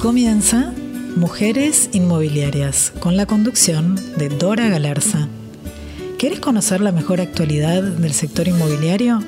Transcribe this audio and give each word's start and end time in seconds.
comienza 0.00 0.72
Mujeres 1.16 1.90
Inmobiliarias, 1.92 2.90
con 3.00 3.18
la 3.18 3.26
conducción 3.26 3.96
de 4.16 4.30
Dora 4.30 4.66
Galarza. 4.68 5.28
¿Quieres 6.18 6.40
conocer 6.40 6.80
la 6.80 6.90
mejor 6.90 7.20
actualidad 7.20 7.82
del 7.82 8.14
sector 8.14 8.48
inmobiliario? 8.48 9.22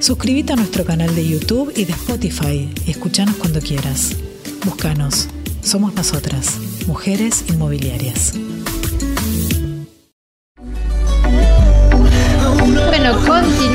Suscríbete 0.00 0.54
a 0.54 0.56
nuestro 0.56 0.84
canal 0.84 1.14
de 1.14 1.28
YouTube 1.28 1.72
y 1.76 1.84
de 1.84 1.92
Spotify 1.92 2.68
y 2.84 2.90
escúchanos 2.90 3.36
cuando 3.36 3.60
quieras. 3.60 4.16
Búscanos. 4.64 5.28
Somos 5.62 5.94
nosotras, 5.94 6.58
Mujeres 6.88 7.44
Inmobiliarias. 7.48 8.34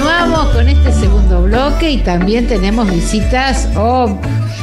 Continuamos 0.07 0.55
con 0.55 0.69
este 0.69 0.93
segundo 0.93 1.43
bloque 1.43 1.91
y 1.91 1.97
también 1.97 2.47
tenemos 2.47 2.89
visitas, 2.89 3.67
oh, 3.75 4.17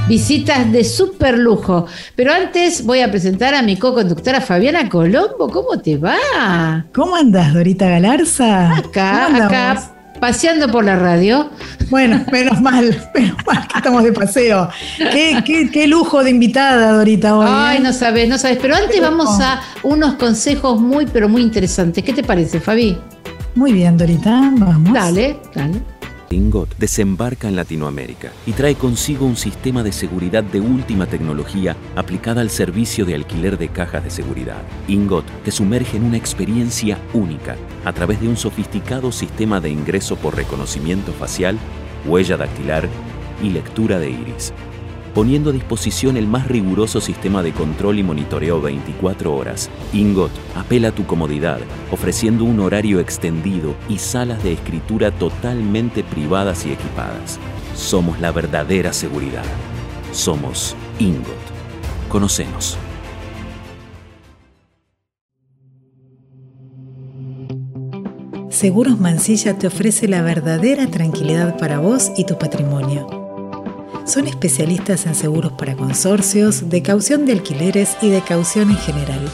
visitas 0.08 0.72
de 0.72 0.84
super 0.84 1.36
lujo. 1.36 1.86
Pero 2.16 2.32
antes 2.32 2.84
voy 2.84 3.00
a 3.00 3.10
presentar 3.10 3.54
a 3.54 3.60
mi 3.60 3.76
co-conductora 3.76 4.40
Fabiana 4.40 4.88
Colombo. 4.88 5.50
¿Cómo 5.50 5.78
te 5.80 5.98
va? 5.98 6.86
¿Cómo 6.94 7.16
andas, 7.16 7.52
Dorita 7.52 7.88
Galarza? 7.90 8.74
Acá, 8.74 9.44
acá, 9.44 9.92
paseando 10.18 10.70
por 10.70 10.82
la 10.82 10.96
radio. 10.96 11.50
Bueno, 11.90 12.24
menos 12.32 12.62
mal, 12.62 13.10
menos 13.14 13.36
mal 13.44 13.68
que 13.68 13.76
estamos 13.76 14.02
de 14.02 14.12
paseo. 14.14 14.70
Qué, 14.96 15.86
lujo 15.86 16.24
de 16.24 16.30
invitada, 16.30 16.92
Dorita, 16.92 17.36
hoy. 17.36 17.46
Ay, 17.50 17.76
¿eh? 17.76 17.80
no 17.80 17.92
sabes, 17.92 18.28
no 18.30 18.38
sabes. 18.38 18.58
Pero 18.62 18.76
antes 18.76 18.98
vamos 18.98 19.38
a 19.40 19.60
unos 19.82 20.14
consejos 20.14 20.80
muy, 20.80 21.04
pero 21.04 21.28
muy 21.28 21.42
interesantes. 21.42 22.02
¿Qué 22.02 22.14
te 22.14 22.22
parece, 22.22 22.60
Fabi? 22.60 22.96
Muy 23.54 23.72
bien, 23.72 23.96
Dorita, 23.96 24.52
vamos. 24.58 24.92
Dale, 24.92 25.38
dale. 25.54 25.80
Ingot 26.30 26.76
desembarca 26.78 27.46
en 27.46 27.54
Latinoamérica 27.54 28.32
y 28.46 28.52
trae 28.52 28.74
consigo 28.74 29.24
un 29.24 29.36
sistema 29.36 29.84
de 29.84 29.92
seguridad 29.92 30.42
de 30.42 30.60
última 30.60 31.06
tecnología 31.06 31.76
aplicada 31.94 32.40
al 32.40 32.50
servicio 32.50 33.04
de 33.04 33.14
alquiler 33.14 33.56
de 33.56 33.68
cajas 33.68 34.02
de 34.02 34.10
seguridad. 34.10 34.62
Ingot 34.88 35.24
te 35.44 35.52
sumerge 35.52 35.96
en 35.96 36.04
una 36.04 36.16
experiencia 36.16 36.98
única 37.12 37.56
a 37.84 37.92
través 37.92 38.20
de 38.20 38.28
un 38.28 38.36
sofisticado 38.36 39.12
sistema 39.12 39.60
de 39.60 39.70
ingreso 39.70 40.16
por 40.16 40.34
reconocimiento 40.34 41.12
facial, 41.12 41.56
huella 42.04 42.36
dactilar 42.36 42.88
y 43.40 43.50
lectura 43.50 44.00
de 44.00 44.10
iris 44.10 44.52
poniendo 45.14 45.50
a 45.50 45.52
disposición 45.52 46.16
el 46.16 46.26
más 46.26 46.48
riguroso 46.48 47.00
sistema 47.00 47.42
de 47.42 47.52
control 47.52 48.00
y 48.00 48.02
monitoreo 48.02 48.60
24 48.60 49.34
horas. 49.34 49.70
Ingot 49.92 50.32
apela 50.56 50.88
a 50.88 50.92
tu 50.92 51.06
comodidad, 51.06 51.60
ofreciendo 51.90 52.44
un 52.44 52.60
horario 52.60 52.98
extendido 52.98 53.74
y 53.88 53.98
salas 53.98 54.42
de 54.42 54.52
escritura 54.52 55.12
totalmente 55.12 56.02
privadas 56.02 56.66
y 56.66 56.72
equipadas. 56.72 57.38
Somos 57.76 58.20
la 58.20 58.32
verdadera 58.32 58.92
seguridad. 58.92 59.44
Somos 60.12 60.74
Ingot. 60.98 61.24
Conocemos. 62.08 62.76
Seguros 68.50 69.00
Mansilla 69.00 69.58
te 69.58 69.66
ofrece 69.66 70.06
la 70.06 70.22
verdadera 70.22 70.86
tranquilidad 70.86 71.58
para 71.58 71.80
vos 71.80 72.12
y 72.16 72.24
tu 72.24 72.38
patrimonio 72.38 73.23
son 74.04 74.26
especialistas 74.26 75.06
en 75.06 75.14
seguros 75.14 75.52
para 75.52 75.76
consorcios, 75.76 76.68
de 76.68 76.82
caución 76.82 77.26
de 77.26 77.32
alquileres 77.32 77.96
y 78.02 78.10
de 78.10 78.22
caución 78.22 78.70
en 78.70 78.78
general. 78.78 79.30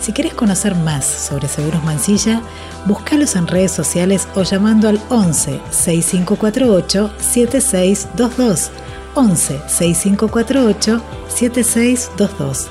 Si 0.00 0.12
quieres 0.12 0.34
conocer 0.34 0.74
más 0.74 1.04
sobre 1.04 1.46
Seguros 1.46 1.84
Mansilla, 1.84 2.42
búscalos 2.86 3.36
en 3.36 3.46
redes 3.46 3.72
sociales 3.72 4.26
o 4.34 4.42
llamando 4.42 4.88
al 4.88 5.00
11 5.10 5.60
6548 5.70 7.12
7622. 7.18 8.70
11 9.14 9.60
6548 9.66 11.02
7622. 11.28 12.68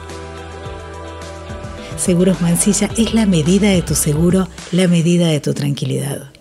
Seguros 1.97 2.41
Mansilla 2.41 2.89
es 2.97 3.13
la 3.13 3.25
medida 3.25 3.69
de 3.69 3.81
tu 3.81 3.93
seguro, 3.93 4.47
la 4.71 4.87
medida 4.87 5.27
de 5.27 5.39
tu 5.39 5.53
tranquilidad. 5.53 6.31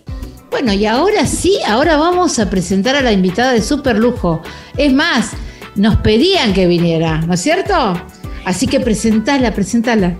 Bueno, 0.61 0.73
y 0.73 0.85
ahora 0.85 1.25
sí, 1.25 1.57
ahora 1.65 1.95
vamos 1.95 2.37
a 2.37 2.49
presentar 2.49 2.93
a 2.97 3.01
la 3.01 3.13
invitada 3.13 3.53
de 3.53 3.61
super 3.61 3.97
lujo. 3.97 4.41
Es 4.75 4.91
más, 4.91 5.29
nos 5.77 5.95
pedían 6.01 6.51
que 6.51 6.67
viniera, 6.67 7.21
¿no 7.21 7.35
es 7.35 7.39
cierto? 7.39 7.73
Así 8.43 8.67
que 8.67 8.81
presentala, 8.81 9.53
presentala. 9.53 10.17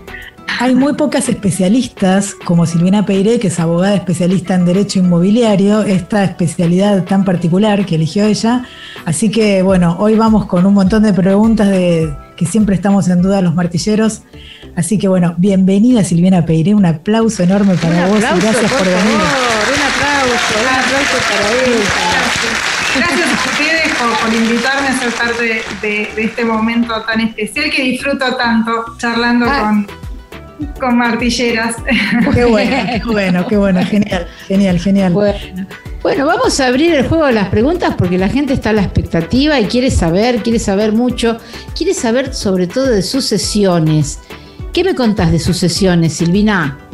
Hay 0.61 0.75
muy 0.75 0.93
pocas 0.93 1.27
especialistas, 1.27 2.35
como 2.35 2.65
Silvina 2.65 3.05
Peiré, 3.05 3.37
que 3.37 3.47
es 3.47 3.59
abogada 3.59 3.95
especialista 3.95 4.55
en 4.55 4.63
Derecho 4.63 4.99
Inmobiliario, 4.99 5.81
esta 5.81 6.23
especialidad 6.23 7.03
tan 7.03 7.25
particular 7.25 7.85
que 7.85 7.95
eligió 7.95 8.23
ella. 8.23 8.63
Así 9.03 9.29
que, 9.29 9.61
bueno, 9.61 9.97
hoy 9.99 10.15
vamos 10.15 10.45
con 10.45 10.65
un 10.65 10.73
montón 10.73 11.03
de 11.03 11.11
preguntas 11.11 11.67
de 11.67 12.15
que 12.37 12.45
siempre 12.45 12.75
estamos 12.75 13.09
en 13.09 13.21
duda 13.21 13.41
los 13.41 13.55
martilleros. 13.55 14.21
Así 14.77 14.97
que, 14.97 15.09
bueno, 15.09 15.35
bienvenida 15.37 16.05
Silvina 16.05 16.45
Peiré, 16.45 16.73
un 16.75 16.85
aplauso 16.85 17.43
enorme 17.43 17.75
para 17.75 18.07
vos 18.07 18.19
y 18.19 18.39
gracias 18.39 18.71
por, 18.71 18.85
venir. 18.85 19.88
Gracias 22.95 23.29
a 23.29 23.49
ustedes 23.49 23.93
por, 23.97 24.33
invitarme 24.33 24.87
a 24.89 24.99
ser 24.99 25.11
parte 25.11 25.63
de, 25.81 26.09
este 26.17 26.43
momento 26.43 27.01
tan 27.03 27.21
especial 27.21 27.69
que 27.71 27.83
disfruto 27.83 28.35
tanto 28.35 28.97
charlando 28.97 29.45
ah. 29.47 29.85
con, 30.57 30.69
con 30.79 30.97
martilleras. 30.97 31.77
Qué 32.33 32.43
bueno, 32.43 32.75
qué 32.93 33.01
bueno, 33.05 33.47
qué 33.47 33.57
bueno, 33.57 33.85
genial, 33.85 34.27
genial, 34.47 34.79
genial. 34.79 35.13
Bueno. 35.13 35.67
Bueno, 36.01 36.25
vamos 36.25 36.59
a 36.61 36.67
abrir 36.67 36.93
el 36.93 37.07
juego 37.07 37.25
de 37.25 37.33
las 37.33 37.49
preguntas 37.49 37.95
porque 37.97 38.17
la 38.17 38.29
gente 38.29 38.53
está 38.53 38.69
a 38.69 38.73
la 38.73 38.83
expectativa 38.83 39.59
y 39.59 39.65
quiere 39.65 39.91
saber, 39.91 40.41
quiere 40.41 40.59
saber 40.59 40.93
mucho, 40.93 41.37
quiere 41.75 41.93
saber 41.93 42.33
sobre 42.33 42.67
todo 42.67 42.87
de 42.87 43.01
sucesiones. 43.01 44.19
¿Qué 44.73 44.83
me 44.83 44.95
contás 44.95 45.31
de 45.31 45.39
sucesiones, 45.39 46.13
Silvina? 46.13 46.88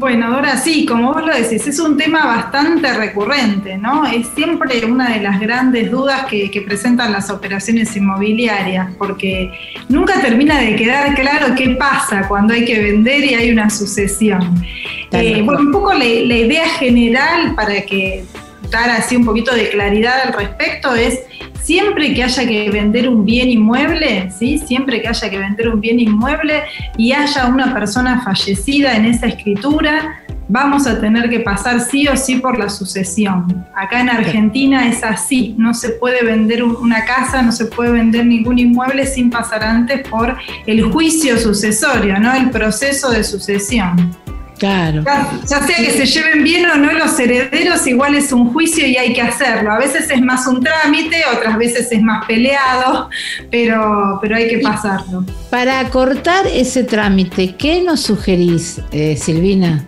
Bueno, 0.00 0.34
ahora 0.34 0.56
sí, 0.56 0.86
como 0.86 1.12
vos 1.12 1.26
lo 1.26 1.34
decís, 1.34 1.66
es 1.66 1.78
un 1.78 1.98
tema 1.98 2.24
bastante 2.24 2.90
recurrente, 2.94 3.76
¿no? 3.76 4.06
Es 4.06 4.28
siempre 4.34 4.82
una 4.86 5.10
de 5.10 5.20
las 5.20 5.38
grandes 5.38 5.90
dudas 5.90 6.24
que, 6.24 6.64
presentan 6.66 7.12
las 7.12 7.28
operaciones 7.28 7.94
inmobiliarias, 7.94 8.94
porque 8.96 9.52
nunca 9.90 10.18
termina 10.22 10.58
de 10.58 10.74
quedar 10.74 11.14
claro 11.14 11.54
qué 11.54 11.76
pasa 11.78 12.26
cuando 12.28 12.54
hay 12.54 12.64
que 12.64 12.80
vender 12.80 13.24
y 13.24 13.34
hay 13.34 13.50
una 13.50 13.68
sucesión. 13.68 14.64
Eh, 15.12 15.42
bueno, 15.44 15.60
un 15.60 15.72
poco 15.72 15.92
la, 15.92 15.98
la 15.98 16.36
idea 16.36 16.66
general 16.78 17.54
para 17.54 17.82
que 17.82 18.24
dar 18.70 18.88
así 18.88 19.16
un 19.16 19.26
poquito 19.26 19.54
de 19.54 19.68
claridad 19.68 20.28
al 20.28 20.32
respecto 20.32 20.94
es 20.94 21.20
siempre 21.62 22.14
que 22.14 22.24
haya 22.24 22.46
que 22.46 22.70
vender 22.70 23.08
un 23.08 23.24
bien 23.24 23.50
inmueble, 23.50 24.30
¿sí? 24.30 24.58
siempre 24.58 25.00
que 25.00 25.08
haya 25.08 25.30
que 25.30 25.38
vender 25.38 25.68
un 25.68 25.80
bien 25.80 26.00
inmueble 26.00 26.62
y 26.96 27.12
haya 27.12 27.46
una 27.46 27.72
persona 27.72 28.22
fallecida 28.22 28.96
en 28.96 29.06
esa 29.06 29.26
escritura, 29.26 30.20
vamos 30.48 30.86
a 30.86 31.00
tener 31.00 31.30
que 31.30 31.40
pasar 31.40 31.80
sí 31.80 32.08
o 32.08 32.16
sí 32.16 32.36
por 32.36 32.58
la 32.58 32.68
sucesión. 32.68 33.64
Acá 33.74 34.00
en 34.00 34.10
Argentina 34.10 34.88
es 34.88 35.04
así, 35.04 35.54
no 35.56 35.74
se 35.74 35.90
puede 35.90 36.24
vender 36.24 36.64
una 36.64 37.04
casa, 37.04 37.40
no 37.42 37.52
se 37.52 37.66
puede 37.66 37.92
vender 37.92 38.26
ningún 38.26 38.58
inmueble 38.58 39.06
sin 39.06 39.30
pasar 39.30 39.62
antes 39.62 40.06
por 40.08 40.36
el 40.66 40.82
juicio 40.90 41.38
sucesorio, 41.38 42.18
¿no? 42.18 42.34
el 42.34 42.50
proceso 42.50 43.10
de 43.10 43.22
sucesión. 43.22 44.16
Claro. 44.60 45.02
Ya, 45.48 45.66
sea 45.66 45.76
que 45.78 45.90
se 45.90 46.04
lleven 46.04 46.44
bien 46.44 46.66
o 46.66 46.76
no 46.76 46.92
los 46.92 47.18
herederos, 47.18 47.86
igual 47.86 48.14
es 48.14 48.30
un 48.30 48.52
juicio 48.52 48.86
y 48.86 48.94
hay 48.94 49.14
que 49.14 49.22
hacerlo. 49.22 49.72
A 49.72 49.78
veces 49.78 50.10
es 50.10 50.20
más 50.20 50.46
un 50.46 50.62
trámite, 50.62 51.22
otras 51.34 51.56
veces 51.56 51.90
es 51.90 52.02
más 52.02 52.26
peleado, 52.26 53.08
pero, 53.50 54.18
pero 54.20 54.36
hay 54.36 54.48
que 54.48 54.58
pasarlo. 54.58 55.24
Para 55.48 55.82
cortar 55.88 56.46
ese 56.46 56.84
trámite, 56.84 57.56
¿qué 57.56 57.80
nos 57.80 58.00
sugerís, 58.00 58.82
eh, 58.92 59.16
Silvina? 59.16 59.82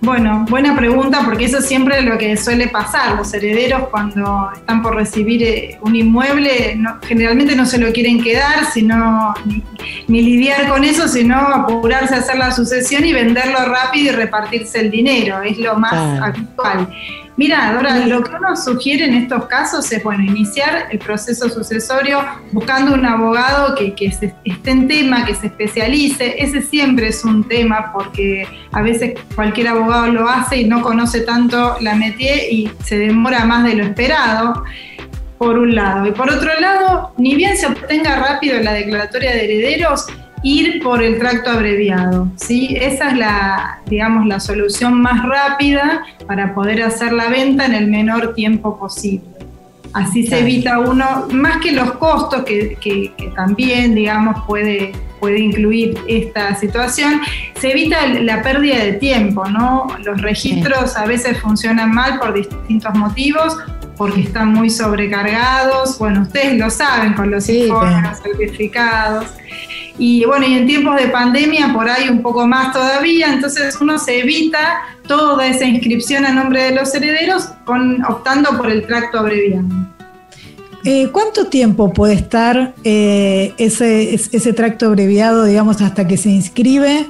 Bueno, 0.00 0.44
buena 0.48 0.76
pregunta 0.76 1.22
porque 1.24 1.46
eso 1.46 1.60
siempre 1.60 1.98
es 1.98 2.04
lo 2.04 2.18
que 2.18 2.36
suele 2.36 2.68
pasar. 2.68 3.16
Los 3.16 3.32
herederos 3.32 3.88
cuando 3.88 4.50
están 4.54 4.82
por 4.82 4.94
recibir 4.94 5.42
eh, 5.42 5.78
un 5.80 5.96
inmueble 5.96 6.78
generalmente 7.02 7.56
no 7.56 7.64
se 7.64 7.78
lo 7.78 7.92
quieren 7.92 8.22
quedar, 8.22 8.70
sino 8.72 9.34
ni, 10.06 10.22
lidiar 10.22 10.68
con 10.68 10.84
eso, 10.84 11.08
sino 11.08 11.36
apurarse 11.36 12.14
a 12.14 12.18
hacer 12.18 12.36
la 12.36 12.52
sucesión 12.52 13.04
y 13.04 13.12
venderlo 13.12 13.58
rápido 13.66 14.12
y 14.12 14.16
repartirse 14.16 14.80
el 14.80 14.90
dinero. 14.90 15.42
Es 15.42 15.58
lo 15.58 15.76
más 15.76 16.20
actual. 16.20 16.88
Mira, 17.36 17.74
Dora, 17.74 18.06
lo 18.06 18.22
que 18.22 18.34
uno 18.34 18.56
sugiere 18.56 19.04
en 19.04 19.14
estos 19.14 19.44
casos 19.44 19.92
es, 19.92 20.02
bueno, 20.02 20.24
iniciar 20.24 20.86
el 20.90 20.98
proceso 20.98 21.50
sucesorio 21.50 22.24
buscando 22.50 22.94
un 22.94 23.04
abogado 23.04 23.74
que, 23.74 23.94
esté 23.98 24.34
en 24.64 24.88
tema, 24.88 25.26
que 25.26 25.34
se 25.34 25.48
especialice. 25.48 26.42
Ese 26.42 26.62
siempre 26.62 27.08
es 27.08 27.24
un 27.24 27.46
tema 27.46 27.92
porque 27.92 28.48
a 28.72 28.80
veces 28.80 29.20
cualquier 29.34 29.68
abogado 29.68 30.06
lo 30.08 30.26
hace 30.26 30.62
y 30.62 30.64
no 30.64 30.80
conoce 30.80 31.20
tanto 31.20 31.76
la 31.80 31.94
métier 31.94 32.50
y 32.50 32.70
se 32.82 32.96
demora 32.96 33.44
más 33.44 33.64
de 33.64 33.74
lo 33.74 33.84
esperado 33.84 34.64
por 35.36 35.58
un 35.58 35.74
lado. 35.74 36.06
Y 36.06 36.12
por 36.12 36.30
otro 36.30 36.58
lado, 36.58 37.12
ni 37.18 37.34
bien 37.34 37.58
se 37.58 37.66
obtenga 37.66 38.16
rápido 38.16 38.58
la 38.60 38.72
declaratoria 38.72 39.32
de 39.32 39.44
herederos, 39.44 40.06
ir 40.46 40.80
por 40.80 41.02
el 41.02 41.18
tracto 41.18 41.50
abreviado. 41.50 42.28
¿sí? 42.36 42.76
Esa 42.80 43.10
es 43.10 43.16
la, 43.16 43.80
digamos, 43.86 44.26
la 44.26 44.38
solución 44.38 45.00
más 45.02 45.26
rápida 45.26 46.04
para 46.26 46.54
poder 46.54 46.82
hacer 46.82 47.12
la 47.12 47.28
venta 47.28 47.66
en 47.66 47.74
el 47.74 47.88
menor 47.88 48.34
tiempo 48.34 48.78
posible. 48.78 49.26
Así 49.92 50.26
se 50.26 50.40
evita 50.40 50.78
uno, 50.78 51.26
más 51.32 51.56
que 51.58 51.72
los 51.72 51.92
costos, 51.92 52.44
que, 52.44 52.76
que, 52.80 53.12
también, 53.34 53.94
digamos, 53.94 54.44
puede, 54.46 54.92
puede 55.18 55.40
incluir 55.40 55.98
esta 56.06 56.54
situación, 56.54 57.22
se 57.58 57.72
evita 57.72 58.06
la 58.06 58.42
pérdida 58.42 58.84
de 58.84 58.92
tiempo, 58.92 59.46
¿no? 59.46 59.86
Los 60.04 60.20
registros 60.20 60.96
a 60.96 61.06
veces 61.06 61.40
funcionan 61.40 61.92
mal 61.92 62.18
por 62.18 62.34
distintos 62.34 62.94
motivos, 62.94 63.56
porque 63.96 64.20
están 64.20 64.52
muy 64.52 64.68
sobrecargados, 64.68 65.98
bueno, 65.98 66.22
ustedes 66.22 66.58
lo 66.58 66.68
saben 66.68 67.14
con 67.14 67.30
los 67.30 67.48
informes 67.48 68.20
certificados. 68.22 69.26
Y 69.98 70.24
bueno, 70.24 70.46
y 70.46 70.54
en 70.54 70.66
tiempos 70.66 70.96
de 70.96 71.08
pandemia 71.08 71.72
por 71.72 71.88
ahí 71.88 72.08
un 72.08 72.22
poco 72.22 72.46
más 72.46 72.72
todavía, 72.72 73.32
entonces 73.32 73.76
uno 73.80 73.98
se 73.98 74.20
evita 74.20 74.82
toda 75.06 75.46
esa 75.46 75.64
inscripción 75.64 76.26
a 76.26 76.32
nombre 76.32 76.64
de 76.64 76.74
los 76.74 76.94
herederos 76.94 77.48
optando 78.08 78.56
por 78.56 78.70
el 78.70 78.86
tracto 78.86 79.20
abreviado. 79.20 79.64
Eh, 80.84 81.08
¿Cuánto 81.10 81.46
tiempo 81.46 81.92
puede 81.92 82.14
estar 82.14 82.74
eh, 82.84 83.54
ese, 83.58 84.14
ese 84.14 84.52
tracto 84.52 84.86
abreviado, 84.86 85.44
digamos, 85.44 85.80
hasta 85.82 86.06
que 86.06 86.16
se 86.16 86.30
inscribe? 86.30 87.06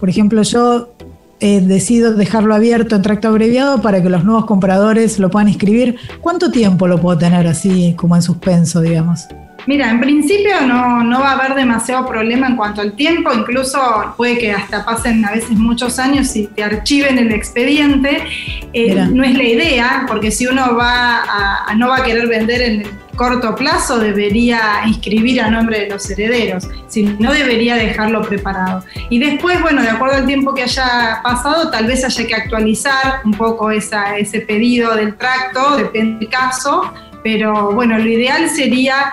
Por 0.00 0.08
ejemplo, 0.08 0.42
yo 0.42 0.92
eh, 1.38 1.60
decido 1.60 2.14
dejarlo 2.14 2.54
abierto 2.54 2.96
en 2.96 3.02
tracto 3.02 3.28
abreviado 3.28 3.82
para 3.82 4.02
que 4.02 4.08
los 4.08 4.24
nuevos 4.24 4.46
compradores 4.46 5.18
lo 5.18 5.30
puedan 5.30 5.48
inscribir. 5.48 5.96
¿Cuánto 6.20 6.50
tiempo 6.50 6.88
lo 6.88 7.00
puedo 7.00 7.18
tener 7.18 7.46
así 7.46 7.94
como 7.96 8.16
en 8.16 8.22
suspenso, 8.22 8.80
digamos? 8.80 9.26
Mira, 9.66 9.90
en 9.90 10.00
principio 10.00 10.60
no, 10.66 11.04
no, 11.04 11.20
va 11.20 11.32
a 11.32 11.32
haber 11.32 11.54
demasiado 11.54 12.06
problema 12.06 12.48
en 12.48 12.56
cuanto 12.56 12.80
al 12.80 12.94
tiempo, 12.94 13.32
incluso 13.32 13.80
puede 14.16 14.38
que 14.38 14.52
hasta 14.52 14.84
pasen 14.84 15.24
a 15.24 15.32
veces 15.32 15.50
muchos 15.50 15.98
años 15.98 16.34
y 16.34 16.46
te 16.48 16.64
archiven 16.64 17.18
el 17.18 17.32
expediente. 17.32 18.24
Eh, 18.72 18.94
no 18.94 19.22
es 19.22 19.36
la 19.36 19.44
idea, 19.44 20.04
porque 20.08 20.30
si 20.30 20.46
uno 20.46 20.76
va 20.76 21.22
a, 21.68 21.74
no 21.76 21.88
va 21.88 21.98
a 21.98 22.02
querer 22.02 22.26
vender 22.26 22.62
en 22.62 22.80
el 22.82 22.90
corto 23.14 23.54
plazo, 23.54 23.98
debería 23.98 24.82
inscribir 24.86 25.40
a 25.40 25.50
nombre 25.50 25.80
de 25.80 25.88
los 25.90 26.08
herederos, 26.10 26.66
si 26.88 27.02
no 27.02 27.32
debería 27.32 27.76
dejarlo 27.76 28.22
preparado. 28.22 28.82
Y 29.10 29.18
después, 29.18 29.60
bueno, 29.60 29.82
de 29.82 29.90
acuerdo 29.90 30.16
al 30.16 30.26
tiempo 30.26 30.54
que 30.54 30.62
haya 30.62 31.20
pasado, 31.22 31.70
tal 31.70 31.86
vez 31.86 32.04
haya 32.04 32.26
que 32.26 32.34
actualizar 32.34 33.20
un 33.24 33.32
poco 33.32 33.70
esa, 33.70 34.16
ese 34.16 34.40
pedido 34.40 34.96
del 34.96 35.16
tracto, 35.16 35.76
depende 35.76 36.20
del 36.20 36.28
caso, 36.30 36.92
pero 37.22 37.72
bueno, 37.72 37.98
lo 37.98 38.08
ideal 38.08 38.48
sería 38.48 39.12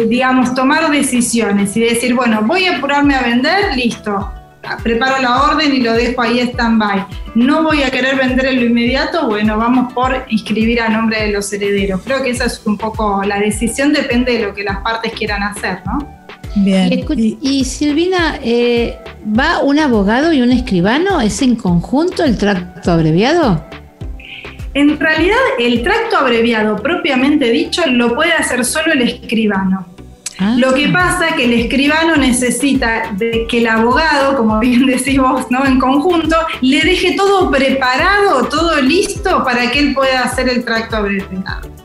digamos, 0.00 0.54
tomar 0.54 0.90
decisiones 0.90 1.76
y 1.76 1.80
decir, 1.80 2.14
bueno, 2.14 2.42
voy 2.42 2.64
a 2.66 2.78
apurarme 2.78 3.14
a 3.14 3.22
vender, 3.22 3.76
listo, 3.76 4.32
preparo 4.82 5.20
la 5.20 5.42
orden 5.42 5.74
y 5.74 5.80
lo 5.80 5.92
dejo 5.92 6.22
ahí 6.22 6.40
stand-by. 6.40 7.06
No 7.34 7.62
voy 7.62 7.82
a 7.82 7.90
querer 7.90 8.16
vender 8.16 8.46
en 8.46 8.56
lo 8.56 8.66
inmediato, 8.66 9.26
bueno, 9.26 9.56
vamos 9.58 9.92
por 9.92 10.24
inscribir 10.28 10.80
a 10.80 10.88
nombre 10.88 11.22
de 11.22 11.32
los 11.32 11.52
herederos. 11.52 12.00
Creo 12.04 12.22
que 12.22 12.30
esa 12.30 12.46
es 12.46 12.62
un 12.64 12.78
poco 12.78 13.22
la 13.24 13.38
decisión, 13.38 13.92
depende 13.92 14.32
de 14.32 14.46
lo 14.46 14.54
que 14.54 14.64
las 14.64 14.78
partes 14.78 15.12
quieran 15.12 15.42
hacer, 15.42 15.80
¿no? 15.86 16.22
Bien. 16.54 17.06
Y, 17.40 17.64
Silvina, 17.64 18.38
eh, 18.42 18.98
¿va 19.26 19.60
un 19.60 19.78
abogado 19.78 20.34
y 20.34 20.42
un 20.42 20.52
escribano? 20.52 21.20
¿Es 21.20 21.40
en 21.40 21.56
conjunto 21.56 22.24
el 22.24 22.36
tracto 22.36 22.92
abreviado? 22.92 23.64
En 24.74 24.98
realidad, 24.98 25.36
el 25.58 25.82
tracto 25.82 26.16
abreviado 26.16 26.76
propiamente 26.76 27.50
dicho 27.50 27.82
lo 27.86 28.14
puede 28.14 28.32
hacer 28.32 28.64
solo 28.64 28.92
el 28.92 29.02
escribano. 29.02 29.86
Ah. 30.38 30.54
Lo 30.58 30.72
que 30.72 30.88
pasa 30.88 31.28
es 31.28 31.34
que 31.34 31.44
el 31.44 31.52
escribano 31.52 32.16
necesita 32.16 33.12
de 33.12 33.46
que 33.46 33.58
el 33.58 33.66
abogado, 33.66 34.36
como 34.36 34.58
bien 34.58 34.86
decimos, 34.86 35.46
¿no? 35.50 35.64
en 35.66 35.78
conjunto, 35.78 36.36
le 36.62 36.80
deje 36.80 37.14
todo 37.16 37.50
preparado, 37.50 38.44
todo 38.48 38.80
listo 38.80 39.44
para 39.44 39.70
que 39.70 39.78
él 39.78 39.94
pueda 39.94 40.22
hacer 40.22 40.48
el 40.48 40.64
tracto 40.64 40.96
abreviado. 40.96 41.81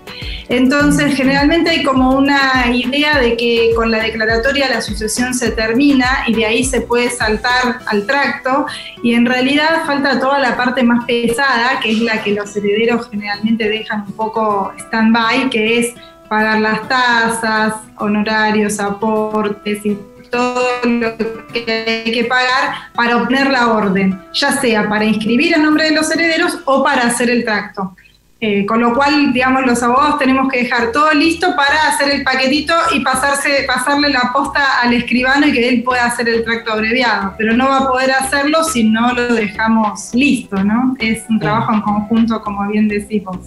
Entonces, 0.49 1.15
generalmente 1.15 1.69
hay 1.69 1.83
como 1.83 2.17
una 2.17 2.65
idea 2.73 3.19
de 3.19 3.35
que 3.35 3.71
con 3.75 3.91
la 3.91 3.99
declaratoria 3.99 4.69
la 4.69 4.81
sucesión 4.81 5.33
se 5.33 5.51
termina 5.51 6.23
y 6.27 6.35
de 6.35 6.45
ahí 6.45 6.63
se 6.63 6.81
puede 6.81 7.09
saltar 7.09 7.79
al 7.85 8.05
tracto 8.05 8.65
y 9.03 9.13
en 9.13 9.25
realidad 9.25 9.83
falta 9.85 10.19
toda 10.19 10.39
la 10.39 10.55
parte 10.55 10.83
más 10.83 11.05
pesada, 11.05 11.79
que 11.81 11.91
es 11.91 11.99
la 11.99 12.23
que 12.23 12.31
los 12.31 12.55
herederos 12.55 13.09
generalmente 13.09 13.67
dejan 13.67 14.05
un 14.07 14.13
poco 14.13 14.73
stand-by, 14.77 15.49
que 15.49 15.79
es 15.79 15.94
pagar 16.29 16.59
las 16.59 16.88
tasas, 16.88 17.73
honorarios, 17.97 18.79
aportes 18.79 19.85
y 19.85 19.97
todo 20.29 20.61
lo 20.83 21.17
que 21.53 22.03
hay 22.05 22.11
que 22.11 22.25
pagar 22.25 22.91
para 22.94 23.17
obtener 23.17 23.49
la 23.49 23.71
orden, 23.71 24.21
ya 24.33 24.51
sea 24.51 24.88
para 24.89 25.05
inscribir 25.05 25.55
a 25.55 25.57
nombre 25.57 25.85
de 25.85 25.91
los 25.91 26.09
herederos 26.11 26.59
o 26.65 26.83
para 26.83 27.03
hacer 27.03 27.29
el 27.29 27.44
tracto. 27.44 27.95
Eh, 28.39 28.68
con 28.68 28.80
lo 28.80 28.94
cual, 28.94 29.34
digamos, 29.34 29.66
los 29.66 29.81
abogados 29.81 30.19
tenemos 30.19 30.48
que 30.51 30.60
dejar 30.60 30.92
todo 30.92 31.12
listo 31.12 31.56
para 31.56 31.88
hacer 31.88 32.13
el 32.13 32.24
paquetito 32.24 32.74
y 32.94 33.00
pasarse, 33.00 33.63
pasarle 33.66 34.10
la 34.10 34.31
posta 34.31 34.81
al 34.84 34.94
escribano 34.94 35.48
y 35.48 35.51
que 35.51 35.68
él 35.68 35.81
pueda 35.81 36.06
hacer 36.06 36.30
el 36.30 36.44
tracto 36.44 36.72
abreviado. 36.72 37.34
Pero 37.36 37.57
no 37.57 37.68
va 37.68 37.78
a 37.80 37.88
poder 37.88 38.12
hacerlo 38.12 38.63
si 38.63 38.84
no 38.84 39.12
lo 39.13 39.34
dejamos 39.34 40.13
listo, 40.13 40.63
¿no? 40.63 40.95
Es 41.00 41.24
un 41.30 41.39
trabajo 41.39 41.74
en 41.74 41.81
conjunto, 41.81 42.39
como 42.42 42.68
bien 42.68 42.88
decimos. 42.88 43.38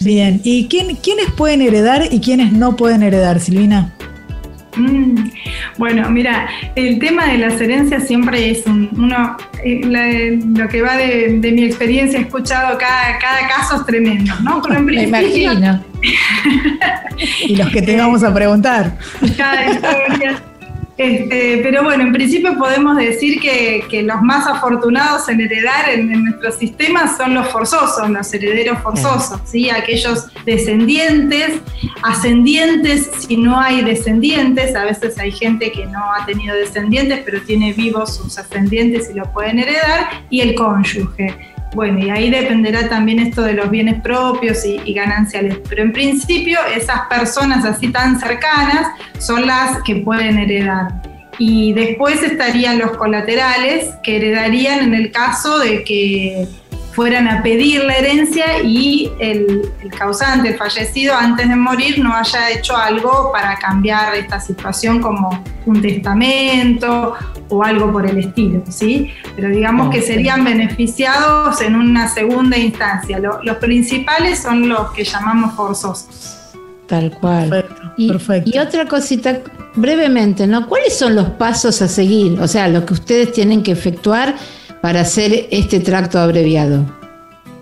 Bien, 0.00 0.40
¿y 0.44 0.68
quién, 0.68 0.94
quiénes 0.94 1.32
pueden 1.32 1.60
heredar 1.60 2.02
y 2.08 2.20
quiénes 2.20 2.52
no 2.52 2.76
pueden 2.76 3.02
heredar, 3.02 3.40
Silvina? 3.40 3.94
Mm, 4.78 5.30
bueno, 5.76 6.08
mira, 6.10 6.48
el 6.74 6.98
tema 6.98 7.26
de 7.26 7.38
las 7.38 7.60
herencias 7.60 8.06
siempre 8.06 8.50
es 8.50 8.64
uno, 8.66 9.36
eh, 9.64 10.38
lo 10.54 10.68
que 10.68 10.82
va 10.82 10.96
de, 10.96 11.38
mi 11.52 11.64
experiencia, 11.64 12.18
he 12.18 12.22
escuchado 12.22 12.78
cada, 12.78 13.18
cada 13.18 13.48
caso 13.48 13.76
es 13.76 13.86
tremendo, 13.86 14.32
¿no? 14.42 14.62
Pero 14.62 14.78
en 14.78 14.86
principio, 14.86 15.18
Me 15.18 15.28
imagino. 15.54 15.84
y 17.46 17.56
los 17.56 17.70
que 17.70 17.82
te 17.82 17.96
vamos 17.96 18.22
a 18.22 18.32
preguntar. 18.32 18.96
Cada 19.36 19.66
historia 19.72 20.42
este, 20.98 21.60
pero 21.62 21.84
bueno, 21.84 22.02
en 22.02 22.12
principio 22.12 22.58
podemos 22.58 22.96
decir 22.96 23.40
que, 23.40 24.02
los 24.02 24.20
más 24.20 24.48
afortunados 24.48 25.28
en 25.28 25.40
heredar 25.40 25.88
en, 25.90 26.24
nuestro 26.24 26.50
sistema 26.50 27.16
son 27.16 27.34
los 27.34 27.46
forzosos, 27.48 28.10
los 28.10 28.34
herederos 28.34 28.80
forzosos, 28.80 29.40
¿sí? 29.44 29.70
aquellos 29.70 30.26
descendientes, 30.44 31.60
ascendientes 32.02 33.10
si 33.18 33.36
no 33.36 33.60
hay 33.60 33.82
descendientes, 33.82 34.74
a 34.74 34.84
veces 34.84 35.16
hay 35.18 35.30
gente 35.30 35.70
que 35.70 35.86
no 35.86 36.00
ha 36.12 36.26
tenido 36.26 36.56
descendientes 36.56 37.20
pero 37.24 37.40
tiene 37.42 37.72
vivos 37.72 38.16
sus 38.16 38.36
ascendientes 38.36 39.08
y 39.10 39.14
lo 39.14 39.32
pueden 39.32 39.60
heredar, 39.60 40.24
y 40.30 40.40
el 40.40 40.56
cónyuge. 40.56 41.57
Bueno, 41.74 41.98
y 41.98 42.10
ahí 42.10 42.30
dependerá 42.30 42.88
también 42.88 43.18
esto 43.18 43.42
de 43.42 43.52
los 43.52 43.70
bienes 43.70 44.00
propios 44.00 44.64
y, 44.64 44.92
gananciales. 44.92 45.58
Pero 45.68 45.82
en 45.82 45.92
principio 45.92 46.58
esas 46.74 47.02
personas 47.08 47.64
así 47.64 47.88
tan 47.88 48.18
cercanas 48.18 48.88
son 49.18 49.46
las 49.46 49.82
que 49.82 49.96
pueden 49.96 50.38
heredar. 50.38 50.88
Y 51.38 51.72
después 51.72 52.22
estarían 52.22 52.78
los 52.78 52.96
colaterales 52.96 53.94
que 54.02 54.16
heredarían 54.16 54.80
en 54.80 54.94
el 54.94 55.12
caso 55.12 55.58
de 55.58 55.84
que 55.84 56.48
fueran 56.98 57.28
a 57.28 57.44
pedir 57.44 57.84
la 57.84 57.94
herencia 57.94 58.60
y 58.60 59.12
el, 59.20 59.70
causante, 59.96 60.48
el 60.48 60.56
fallecido, 60.56 61.14
antes 61.14 61.48
de 61.48 61.54
morir 61.54 62.00
no 62.00 62.12
haya 62.12 62.50
hecho 62.50 62.76
algo 62.76 63.30
para 63.30 63.56
cambiar 63.56 64.16
esta 64.16 64.40
situación 64.40 65.00
como 65.00 65.44
un 65.64 65.80
testamento 65.80 67.14
o 67.50 67.62
algo 67.62 67.92
por 67.92 68.04
el 68.04 68.18
estilo, 68.18 68.64
¿sí? 68.68 69.12
Pero 69.36 69.50
digamos 69.50 69.94
que 69.94 70.02
serían 70.02 70.42
beneficiados 70.42 71.60
en 71.60 71.76
una 71.76 72.08
segunda 72.08 72.58
instancia. 72.58 73.20
los 73.20 73.56
principales 73.58 74.40
son 74.40 74.68
los 74.68 74.90
que 74.90 75.04
llamamos 75.04 75.54
forzosos. 75.54 76.36
Tal 76.88 77.12
cual. 77.12 77.64
Perfecto, 78.08 78.50
y, 78.52 78.58
otra 78.58 78.86
cosita, 78.86 79.38
brevemente, 79.76 80.48
¿no? 80.48 80.66
¿Cuáles 80.66 80.98
son 80.98 81.14
los 81.14 81.28
pasos 81.30 81.80
a 81.80 81.86
seguir? 81.86 82.40
O 82.40 82.48
sea, 82.48 82.66
lo 82.66 82.84
que 82.84 82.94
ustedes 82.94 83.30
tienen 83.30 83.62
que 83.62 83.70
efectuar 83.70 84.34
para 84.80 85.00
hacer 85.00 85.46
este 85.50 85.80
tracto 85.80 86.18
abreviado. 86.18 86.97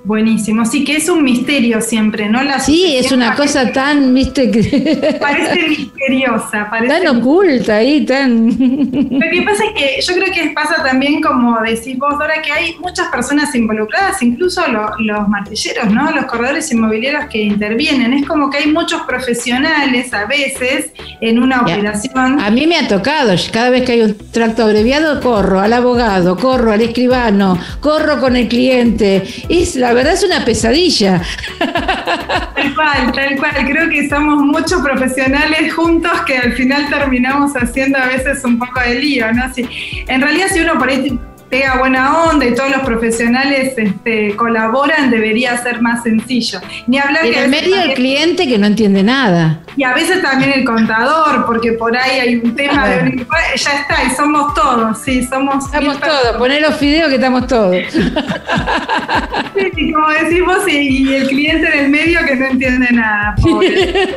Buenísimo, 0.06 0.64
sí 0.64 0.84
que 0.84 0.98
es 0.98 1.08
un 1.08 1.24
misterio 1.24 1.80
siempre, 1.80 2.28
¿no? 2.28 2.40
La 2.44 2.60
sí, 2.60 2.96
es 2.96 3.10
una 3.10 3.34
cosa 3.34 3.72
tan, 3.72 4.14
viste, 4.14 4.52
que... 4.52 5.18
Parece 5.20 5.68
misteriosa, 5.68 6.70
parece... 6.70 6.94
Tan 6.94 7.16
oculta 7.16 7.78
ahí, 7.78 8.06
tan... 8.06 8.46
Lo 8.50 9.30
que 9.30 9.42
pasa 9.44 9.64
es 9.64 9.72
que 9.74 10.00
yo 10.00 10.14
creo 10.14 10.32
que 10.32 10.50
pasa 10.50 10.80
también, 10.84 11.20
como 11.20 11.58
decís 11.60 11.98
vos, 11.98 12.16
Dora, 12.20 12.40
que 12.40 12.52
hay 12.52 12.76
muchas 12.78 13.08
personas 13.08 13.52
involucradas, 13.56 14.22
incluso 14.22 14.62
los 14.68 15.28
martilleros, 15.28 15.90
¿no? 15.90 16.08
Los 16.12 16.26
corredores 16.26 16.70
inmobiliarios 16.70 17.24
que 17.26 17.42
intervienen. 17.42 18.12
Es 18.12 18.28
como 18.28 18.48
que 18.48 18.58
hay 18.58 18.70
muchos 18.70 19.02
profesionales 19.02 20.14
a 20.14 20.26
veces 20.26 20.92
en 21.20 21.42
una 21.42 21.62
operación. 21.62 22.40
A 22.40 22.50
mí 22.52 22.68
me 22.68 22.76
ha 22.76 22.86
tocado, 22.86 23.34
cada 23.52 23.70
vez 23.70 23.82
que 23.82 23.92
hay 23.92 24.02
un 24.02 24.16
tracto 24.30 24.62
abreviado, 24.62 25.20
corro 25.20 25.58
al 25.58 25.72
abogado, 25.72 26.36
corro 26.36 26.70
al 26.70 26.82
escribano, 26.82 27.58
corro 27.80 28.20
con 28.20 28.36
el 28.36 28.46
cliente. 28.46 29.24
Es 29.48 29.74
la 29.74 29.95
verdad 29.96 30.12
es 30.12 30.22
una 30.22 30.44
pesadilla. 30.44 31.22
Tal 31.58 32.74
cual, 32.74 33.12
tal 33.12 33.36
cual. 33.36 33.66
Creo 33.66 33.88
que 33.88 34.08
somos 34.08 34.42
muchos 34.42 34.80
profesionales 34.82 35.72
juntos 35.74 36.12
que 36.26 36.38
al 36.38 36.52
final 36.52 36.88
terminamos 36.88 37.52
haciendo 37.54 37.98
a 37.98 38.06
veces 38.06 38.44
un 38.44 38.58
poco 38.58 38.80
de 38.80 38.94
lío, 39.00 39.32
¿no? 39.32 39.52
Si, 39.54 39.66
en 40.06 40.20
realidad, 40.20 40.46
si 40.52 40.60
uno 40.60 40.78
por 40.78 40.88
ahí 40.88 41.18
pega 41.48 41.78
buena 41.78 42.24
onda 42.24 42.44
y 42.46 42.54
todos 42.54 42.70
los 42.70 42.80
profesionales 42.80 43.74
este, 43.76 44.34
colaboran, 44.36 45.10
debería 45.10 45.56
ser 45.58 45.80
más 45.80 46.02
sencillo. 46.02 46.60
Ni 46.86 46.98
hablar 46.98 47.22
que 47.22 47.44
en 47.44 47.50
medio 47.50 47.82
el 47.82 47.94
cliente 47.94 48.48
que 48.48 48.58
no 48.58 48.66
entiende 48.66 49.02
nada. 49.02 49.60
Y 49.76 49.84
a 49.84 49.94
veces 49.94 50.22
también 50.22 50.52
el 50.52 50.64
contador, 50.64 51.46
porque 51.46 51.72
por 51.72 51.96
ahí 51.96 52.18
hay 52.18 52.36
un 52.36 52.56
tema 52.56 52.88
de 52.88 53.26
ya 53.56 53.80
está, 53.80 54.04
y 54.04 54.10
somos 54.14 54.54
todos, 54.54 55.02
sí, 55.02 55.24
somos. 55.24 55.64
Estamos 55.66 56.00
todos, 56.00 56.36
poner 56.36 56.62
los 56.62 56.76
fideos 56.76 57.08
que 57.08 57.16
estamos 57.16 57.46
todos. 57.46 57.76
sí, 57.92 59.92
como 59.92 60.08
decimos, 60.08 60.66
y, 60.68 61.14
el 61.14 61.28
cliente 61.28 61.68
en 61.68 61.84
el 61.84 61.90
medio 61.90 62.20
que 62.26 62.36
no 62.36 62.46
entiende 62.46 62.88
nada, 62.92 63.34
pobre. 63.40 64.14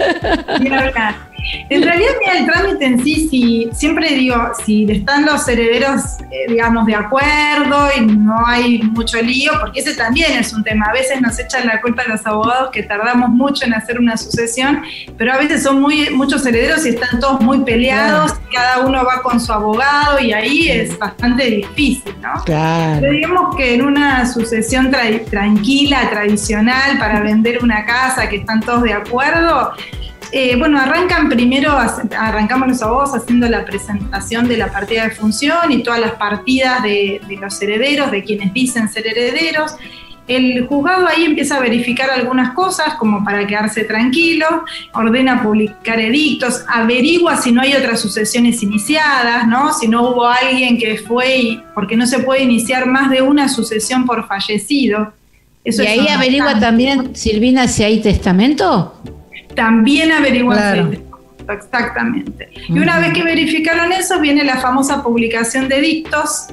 En 1.70 1.84
realidad, 1.84 2.12
el 2.36 2.46
trámite 2.46 2.86
en 2.86 3.04
sí, 3.04 3.28
si, 3.30 3.70
siempre 3.74 4.10
digo, 4.10 4.36
si 4.66 4.90
están 4.90 5.26
los 5.26 5.48
herederos, 5.48 6.02
eh, 6.32 6.50
digamos, 6.50 6.86
de 6.86 6.96
acuerdo 6.96 7.90
y 7.98 8.06
no 8.06 8.46
hay 8.46 8.80
mucho 8.80 9.22
lío, 9.22 9.52
porque 9.60 9.80
ese 9.80 9.96
también 9.96 10.34
es 10.34 10.54
un 10.54 10.64
tema. 10.64 10.88
A 10.88 10.94
veces 10.94 11.22
nos 11.22 11.40
echan 11.40 11.68
la 11.68 11.82
culpa 11.82 12.04
a 12.04 12.10
los 12.10 12.26
abogados 12.26 12.70
que 12.72 12.84
tardamos 12.84 13.30
mucho 13.30 13.66
en 13.66 13.74
hacer 13.74 14.00
una 14.00 14.18
sucesión, 14.18 14.82
pero 15.18 15.34
a 15.34 15.38
veces 15.38 15.64
son 15.64 15.82
muy, 15.82 16.10
muchos 16.12 16.46
herederos 16.46 16.86
y 16.86 16.90
están 16.90 17.20
todos 17.20 17.42
muy 17.42 17.60
peleados, 17.64 18.34
cada 18.54 18.86
uno 18.86 19.04
va 19.06 19.22
con 19.22 19.40
su 19.40 19.52
abogado 19.52 20.20
y 20.20 20.34
ahí 20.34 20.70
es 20.70 20.98
bastante 20.98 21.46
difícil, 21.46 22.14
¿no? 22.22 22.44
Claro. 22.44 23.00
Pero 23.02 23.14
digamos 23.14 23.56
que 23.56 23.76
en 23.76 23.82
una 23.84 24.26
sucesión 24.32 24.92
tranquila, 25.30 26.10
tradicional, 26.10 26.98
para 26.98 27.22
vender 27.22 27.64
una 27.64 27.86
casa, 27.86 28.28
que 28.30 28.38
están 28.38 28.60
todos 28.62 28.84
de 28.84 28.94
acuerdo, 28.94 29.74
eh, 30.32 30.56
bueno, 30.58 30.80
arrancan 30.80 31.28
primero, 31.28 31.72
arrancamos 31.72 32.68
los 32.68 32.82
abogados 32.84 33.16
haciendo 33.16 33.48
la 33.50 33.66
presentación 33.66 34.48
de 34.48 34.58
la 34.58 34.72
partida 34.72 35.06
de 35.06 35.12
función 35.12 35.72
y 35.72 35.82
todas 35.82 36.00
las 36.00 36.14
partidas 36.14 36.84
de, 36.84 37.20
los 37.42 37.60
herederos, 37.62 38.12
de 38.12 38.24
quienes 38.24 38.54
dicen 38.54 38.90
ser 38.90 39.08
herederos. 39.08 39.76
El 40.28 40.68
juzgado 40.68 41.08
ahí 41.08 41.26
empieza 41.26 41.58
a 41.58 41.60
verificar 41.60 42.12
algunas 42.12 42.54
cosas 42.54 42.94
como 43.00 43.26
para 43.26 43.48
quedarse 43.48 43.84
tranquilo, 43.86 44.46
ordena 44.94 45.42
publicar 45.42 46.00
edictos, 46.00 46.64
averigua 46.68 47.38
si 47.38 47.52
no 47.52 47.62
hay 47.62 47.74
otras 47.74 48.00
sucesiones 48.00 48.62
iniciadas, 48.62 49.48
¿no? 49.48 49.74
Si 49.74 49.88
no 49.88 50.12
hubo 50.12 50.28
alguien 50.28 50.78
que 50.78 50.98
fue, 50.98 51.64
porque 51.74 51.98
no 51.98 52.06
se 52.06 52.20
puede 52.20 52.44
iniciar 52.44 52.86
más 52.86 53.10
de 53.10 53.24
una 53.24 53.50
sucesión 53.50 54.06
por 54.06 54.28
fallecido. 54.28 55.14
y 55.64 55.82
ahí 55.82 56.08
averigua 56.08 56.60
también, 56.60 57.16
Silvina, 57.16 57.68
si 57.68 57.84
hay 57.84 58.00
testamento 58.00 58.94
también 59.56 60.12
averiguan 60.12 61.10
Exactamente. 61.50 62.50
Y 62.68 62.78
una 62.78 63.00
vez 63.00 63.14
que 63.14 63.24
verificaron 63.24 63.92
eso, 63.92 64.20
viene 64.20 64.44
la 64.44 64.58
famosa 64.58 65.02
publicación 65.02 65.68
de 65.68 65.82
dictos, 65.82 66.48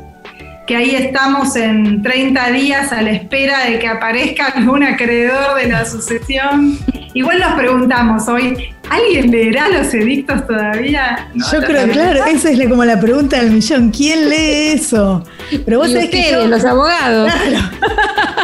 que 0.67 0.76
ahí 0.76 0.95
estamos 0.95 1.55
en 1.55 2.03
30 2.03 2.50
días 2.53 2.93
a 2.93 3.03
la 3.03 3.12
espera 3.12 3.67
de 3.67 3.79
que 3.79 3.87
aparezca 3.87 4.47
algún 4.49 4.83
acreedor 4.83 5.57
de 5.61 5.69
la 5.69 5.85
sucesión. 5.85 6.79
Igual 7.15 7.38
nos 7.38 7.55
preguntamos 7.55 8.26
hoy, 8.29 8.75
¿alguien 8.91 9.31
leerá 9.31 9.69
los 9.69 9.93
edictos 9.95 10.47
todavía? 10.47 11.29
yo 11.35 11.62
creo, 11.62 11.88
claro, 11.88 12.25
esa 12.26 12.50
es 12.50 12.69
como 12.69 12.85
la 12.85 12.99
pregunta 12.99 13.37
del 13.37 13.53
millón, 13.53 13.91
¿quién 13.91 14.29
lee 14.29 14.73
eso? 14.75 15.25
Pero 15.65 15.79
vos 15.79 15.93
sabés 15.93 16.11
que 16.11 16.33
los 16.47 16.65
abogados. 16.65 17.33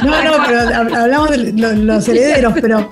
No, 0.03 0.25
no, 0.25 0.33
pero 0.47 0.97
hablamos 0.99 1.31
de 1.31 1.53
los 1.53 2.09
herederos, 2.09 2.55
pero 2.61 2.91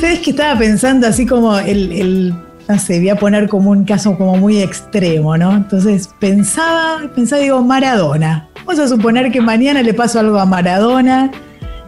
Sabes 0.00 0.20
que 0.20 0.30
estaba 0.30 0.56
pensando 0.58 1.08
así 1.08 1.26
como 1.26 1.58
el, 1.58 2.32
no 2.68 2.78
sé, 2.78 3.00
voy 3.00 3.08
a 3.08 3.16
poner 3.16 3.48
como 3.48 3.70
un 3.70 3.84
caso 3.84 4.16
como 4.16 4.36
muy 4.36 4.62
extremo, 4.62 5.36
¿no? 5.36 5.56
Entonces 5.56 6.08
pensaba, 6.20 7.00
pensaba, 7.14 7.42
digo, 7.42 7.62
Maradona. 7.62 8.48
Vamos 8.64 8.78
a 8.78 8.86
suponer 8.86 9.32
que 9.32 9.40
mañana 9.40 9.82
le 9.82 9.94
paso 9.94 10.20
algo 10.20 10.38
a 10.38 10.44
Maradona, 10.44 11.32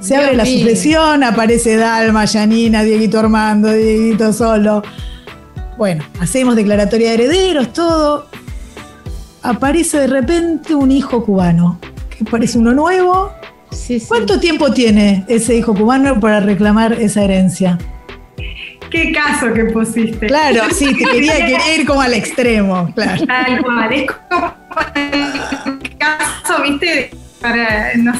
se 0.00 0.16
abre 0.16 0.34
la 0.34 0.44
sucesión, 0.44 1.22
aparece 1.22 1.76
Dalma, 1.76 2.24
Yanina, 2.24 2.82
Dieguito 2.82 3.20
Armando, 3.20 3.70
Dieguito 3.72 4.32
Solo. 4.32 4.82
Bueno, 5.78 6.02
hacemos 6.18 6.56
declaratoria 6.56 7.10
de 7.10 7.14
herederos, 7.14 7.72
todo. 7.72 8.26
Aparece 9.42 10.00
de 10.00 10.06
repente 10.08 10.74
un 10.74 10.90
hijo 10.90 11.24
cubano, 11.24 11.78
que 12.08 12.24
parece 12.24 12.58
uno 12.58 12.72
nuevo. 12.72 13.30
¿Cuánto 14.08 14.40
tiempo 14.40 14.72
tiene 14.72 15.24
ese 15.28 15.54
hijo 15.54 15.74
cubano 15.74 16.18
para 16.18 16.40
reclamar 16.40 16.94
esa 16.94 17.22
herencia? 17.22 17.78
Qué 18.90 19.12
caso 19.12 19.52
que 19.52 19.64
pusiste. 19.66 20.26
Claro, 20.26 20.64
sí, 20.72 20.94
te 20.96 21.04
quería, 21.10 21.76
ir 21.76 21.86
como 21.86 22.00
al 22.00 22.14
extremo, 22.14 22.92
claro. 22.94 23.24
Tal 23.26 23.62
cual, 23.62 23.92
es 23.92 24.10
como 24.28 24.54
el 24.94 25.96
caso, 25.98 26.62
viste, 26.62 27.10
para, 27.40 27.94
no 27.96 28.12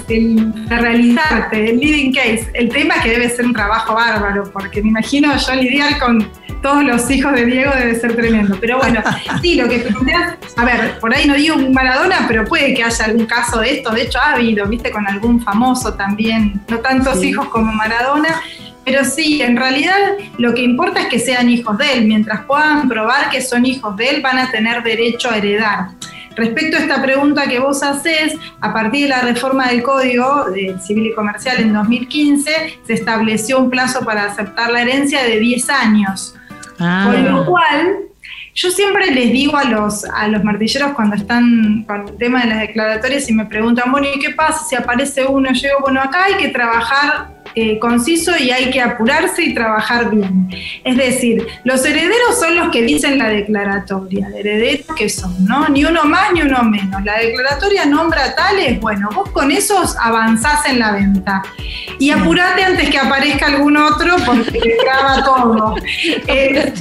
realizarte, 0.69 1.71
el 1.71 1.79
leading 1.79 2.13
case. 2.13 2.51
El 2.55 2.71
tema 2.71 2.97
es 2.97 3.03
que 3.03 3.11
debe 3.11 3.29
ser 3.29 3.47
un 3.47 3.53
trabajo 3.53 3.95
bárbaro, 3.95 4.51
porque 4.53 4.83
me 4.83 4.89
imagino 4.89 5.37
yo 5.37 5.55
lidiar 5.55 5.99
con 5.99 6.27
todos 6.63 6.85
los 6.85 7.11
hijos 7.11 7.33
de 7.33 7.47
Diego 7.47 7.73
debe 7.75 7.95
ser 7.95 8.15
tremendo. 8.15 8.57
Pero 8.61 8.79
bueno, 8.79 9.03
sí, 9.43 9.57
lo 9.57 9.69
que 9.69 9.79
planteas, 9.79 10.37
a 10.57 10.65
ver, 10.65 10.99
por 10.99 11.15
ahí 11.15 11.27
no 11.27 11.35
digo 11.35 11.57
un 11.57 11.73
Maradona, 11.73 12.27
pero 12.29 12.45
puede 12.45 12.75
que 12.75 12.83
haya 12.83 13.05
algún 13.05 13.27
caso 13.27 13.61
de 13.61 13.77
esto. 13.77 13.91
De 13.91 14.03
hecho, 14.03 14.19
ha 14.19 14.35
habido, 14.35 14.67
viste, 14.67 14.91
con 14.91 15.07
algún 15.07 15.43
famoso 15.43 15.95
también, 15.95 16.61
no 16.69 16.79
tantos 16.79 17.23
hijos 17.23 17.49
como 17.49 17.73
Maradona 17.73 18.41
pero 18.85 19.05
sí, 19.05 19.43
en 19.43 19.57
realidad 19.57 19.95
lo 20.39 20.55
que 20.55 20.63
importa 20.63 21.01
es 21.01 21.07
que 21.07 21.19
sean 21.19 21.51
hijos 21.51 21.77
de 21.79 21.93
él. 21.93 22.07
Mientras 22.07 22.45
puedan 22.45 22.89
probar 22.89 23.31
que 23.31 23.43
son 23.43 23.67
hijos 23.67 23.97
de 23.97 24.09
él, 24.09 24.23
van 24.23 24.39
a 24.39 24.51
tener 24.51 24.83
derecho 24.83 25.31
a 25.31 25.37
heredar. 25.37 25.89
Respecto 26.37 26.77
a 26.77 26.81
esta 26.81 27.03
pregunta 27.03 27.47
que 27.47 27.59
vos 27.59 27.83
haces, 27.83 28.35
a 28.61 28.73
partir 28.73 29.03
de 29.03 29.09
la 29.09 29.21
reforma 29.21 29.69
del 29.69 29.83
Código 29.83 30.47
Civil 30.81 31.09
y 31.09 31.15
Comercial 31.15 31.61
en 31.61 31.73
2015, 31.73 32.51
se 32.87 32.93
estableció 32.93 33.59
un 33.59 33.69
plazo 33.69 34.05
para 34.05 34.25
aceptar 34.25 34.71
la 34.71 34.83
herencia 34.83 35.23
de 35.25 35.39
10 35.39 35.71
años. 35.71 36.35
Ah. 36.79 37.11
Con 37.13 37.25
lo 37.31 37.45
cual, 37.45 37.97
yo 38.55 38.71
siempre 38.71 39.11
les 39.11 39.33
digo 39.33 39.57
a 39.57 39.65
los, 39.65 40.05
a 40.05 40.29
los 40.29 40.43
martilleros 40.43 40.93
cuando 40.93 41.17
están 41.17 41.85
con 41.85 42.09
el 42.09 42.17
tema 42.17 42.43
de 42.43 42.47
las 42.47 42.61
declaratorias 42.61 43.29
y 43.29 43.35
me 43.35 43.45
preguntan, 43.47 43.91
bueno, 43.91 44.07
¿y 44.15 44.19
qué 44.19 44.31
pasa 44.31 44.65
si 44.65 44.77
aparece 44.77 45.27
uno? 45.27 45.53
Yo 45.53 45.63
digo, 45.63 45.81
bueno, 45.83 46.01
acá 46.01 46.25
hay 46.25 46.35
que 46.35 46.49
trabajar 46.49 47.40
eh, 47.55 47.79
conciso 47.79 48.33
y 48.39 48.51
hay 48.51 48.71
que 48.71 48.81
apurarse 48.81 49.43
y 49.43 49.55
trabajar 49.55 50.11
bien. 50.11 50.49
Es 50.85 50.97
decir, 50.97 51.47
los 51.65 51.85
herederos 51.85 52.39
son 52.39 52.57
los 52.57 52.71
que 52.71 52.83
dicen 52.83 53.19
la 53.19 53.29
declaratoria, 53.29 54.29
de 54.29 54.41
herederos 54.41 54.87
que 54.97 55.09
son, 55.09 55.45
¿no? 55.45 55.69
Ni 55.69 55.85
uno 55.85 56.05
más 56.05 56.33
ni 56.33 56.43
uno 56.43 56.63
menos. 56.63 57.05
La 57.05 57.19
declaratoria 57.19 57.87
nombra 57.87 58.35
tales, 58.35 58.81
bueno, 58.81 59.09
vos 59.15 59.31
con 59.31 59.51
esos 59.51 59.97
avanzás 60.01 60.67
en 60.67 60.79
la 60.79 60.93
venta. 60.93 61.43
Y 61.99 62.11
apurate 62.11 62.65
antes 62.65 62.89
que 62.89 62.99
aparezca 62.99 63.47
algún 63.47 63.77
otro 63.77 64.17
porque 64.25 64.61
te 64.61 64.77
graba 64.83 65.25
todo. 65.25 65.75
Eh, 66.27 66.73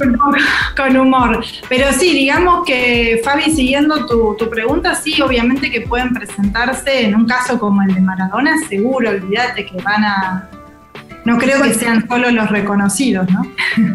con 0.76 0.96
humor. 0.96 1.44
Pero 1.68 1.92
sí, 1.92 2.12
digamos 2.12 2.64
que, 2.64 3.20
Fabi, 3.24 3.50
siguiendo 3.50 4.06
tu, 4.06 4.36
tu 4.38 4.48
pregunta, 4.48 4.94
sí, 4.94 5.20
obviamente 5.20 5.70
que 5.70 5.82
pueden 5.82 6.12
presentarse 6.12 7.06
en 7.06 7.14
un 7.14 7.26
caso 7.26 7.58
como 7.58 7.82
el 7.82 7.94
de 7.94 8.00
Maradona, 8.00 8.54
seguro, 8.68 9.10
olvídate 9.10 9.66
que 9.66 9.76
van 9.82 10.04
a 10.04 10.50
no 11.24 11.38
creo 11.38 11.62
que 11.62 11.74
sean 11.74 12.06
solo 12.08 12.30
los 12.30 12.48
reconocidos, 12.50 13.28
¿no? 13.30 13.42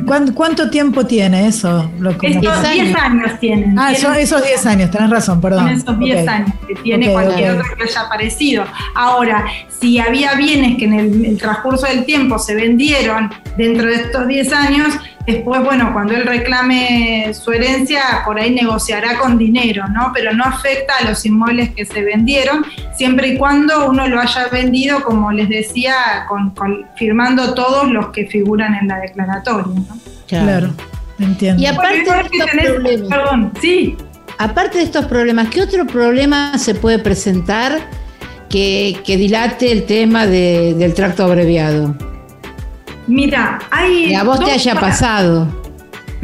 ¿Cuánto, 0.34 0.70
tiempo 0.70 1.06
tiene 1.06 1.48
eso? 1.48 1.92
Esos 2.22 2.70
10 2.72 2.96
años 2.96 3.40
tienen. 3.40 3.78
Ah, 3.78 3.92
esos 3.92 4.44
10 4.44 4.66
años, 4.66 4.92
tenés 4.92 5.10
razón, 5.10 5.42
perdón. 5.42 5.70
esos 5.70 5.98
10 5.98 6.28
años 6.28 6.52
que 6.68 6.76
tiene 6.76 7.12
cualquier 7.12 7.52
otro 7.52 7.76
que 7.76 7.84
haya 7.84 8.02
aparecido. 8.02 8.66
Ahora, 8.94 9.46
si 9.80 10.00
había 10.00 10.34
bienes 10.36 10.78
que 10.78 10.86
en 10.86 11.26
el 11.26 11.38
transcurso 11.38 11.86
del 11.88 12.06
tiempo 12.06 12.40
se 12.40 12.56
vendieron 12.56 13.32
dentro 13.58 13.88
de 13.88 13.96
estos 13.96 14.28
10 14.28 14.54
años, 14.54 14.94
Después, 15.26 15.64
bueno, 15.64 15.92
cuando 15.92 16.14
él 16.14 16.24
reclame 16.24 17.34
su 17.34 17.52
herencia, 17.52 18.22
por 18.24 18.40
ahí 18.40 18.54
negociará 18.54 19.18
con 19.18 19.40
dinero, 19.40 19.86
¿no? 19.88 20.12
Pero 20.14 20.34
no 20.34 20.44
afecta 20.44 20.98
a 21.02 21.10
los 21.10 21.26
inmuebles 21.26 21.72
que 21.72 21.84
se 21.84 22.04
vendieron, 22.04 22.64
siempre 22.96 23.30
y 23.30 23.38
cuando 23.38 23.90
uno 23.90 24.08
lo 24.08 24.20
haya 24.20 24.48
vendido, 24.50 25.04
como 25.04 25.32
les 25.32 25.50
decía, 25.50 26.26
con, 26.28 26.54
firmando 26.96 27.56
todos 27.56 27.90
los 27.90 28.10
que 28.10 28.28
figuran 28.28 28.76
en 28.76 28.88
la 28.88 29.00
declaratoria, 29.00 29.74
¿no? 29.74 29.98
Claro, 30.28 30.74
entiendo. 31.18 31.62
Y 31.62 31.66
aparte 31.66 31.96
de 31.96 32.02
estos 32.02 32.50
problemas, 32.52 33.10
perdón, 33.10 33.54
sí. 33.60 33.98
Aparte 34.38 34.78
de 34.78 34.84
estos 34.84 35.06
problemas, 35.06 35.50
¿qué 35.50 35.62
otro 35.62 35.88
problema 35.88 36.58
se 36.60 36.76
puede 36.76 37.00
presentar 37.00 37.80
que, 38.50 39.02
dilate 39.06 39.72
el 39.72 39.86
tema 39.86 40.28
del 40.28 40.94
tracto 40.94 41.24
abreviado? 41.24 41.96
Mira, 43.08 43.60
hay. 43.72 44.14
a 44.14 44.24
vos 44.24 44.40
te 44.44 44.52
haya 44.52 44.76
pasado. 44.76 45.48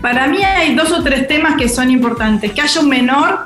Para 0.01 0.27
mí 0.27 0.43
hay 0.43 0.75
dos 0.75 0.91
o 0.91 1.03
tres 1.03 1.27
temas 1.27 1.55
que 1.55 1.69
son 1.69 1.91
importantes. 1.91 2.51
Que 2.51 2.61
haya 2.61 2.81
un 2.81 2.89
menor, 2.89 3.39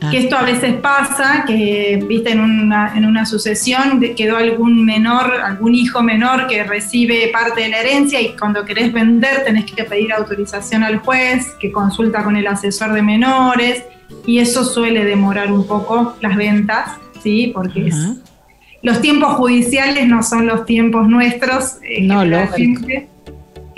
ah. 0.00 0.10
que 0.10 0.18
esto 0.18 0.36
a 0.36 0.42
veces 0.42 0.74
pasa, 0.76 1.44
que 1.46 2.02
viste 2.08 2.30
en 2.30 2.40
una, 2.40 2.96
en 2.96 3.04
una 3.04 3.26
sucesión 3.26 4.00
quedó 4.16 4.38
algún 4.38 4.84
menor, 4.86 5.34
algún 5.44 5.74
hijo 5.74 6.02
menor 6.02 6.46
que 6.46 6.64
recibe 6.64 7.28
parte 7.30 7.62
de 7.62 7.68
la 7.68 7.80
herencia 7.80 8.20
y 8.20 8.34
cuando 8.36 8.64
querés 8.64 8.92
vender 8.92 9.44
tenés 9.44 9.70
que 9.70 9.84
pedir 9.84 10.12
autorización 10.12 10.82
al 10.82 10.98
juez, 10.98 11.46
que 11.60 11.70
consulta 11.70 12.24
con 12.24 12.36
el 12.36 12.46
asesor 12.46 12.94
de 12.94 13.02
menores 13.02 13.84
y 14.26 14.38
eso 14.38 14.64
suele 14.64 15.04
demorar 15.04 15.52
un 15.52 15.66
poco 15.66 16.16
las 16.22 16.36
ventas. 16.36 16.92
¿sí? 17.22 17.50
Porque 17.52 17.90
los 18.82 19.00
tiempos 19.00 19.34
judiciales 19.34 20.06
no 20.06 20.22
son 20.22 20.46
los 20.46 20.64
tiempos 20.64 21.08
nuestros. 21.08 21.76
Eh, 21.82 22.02
no. 22.02 22.24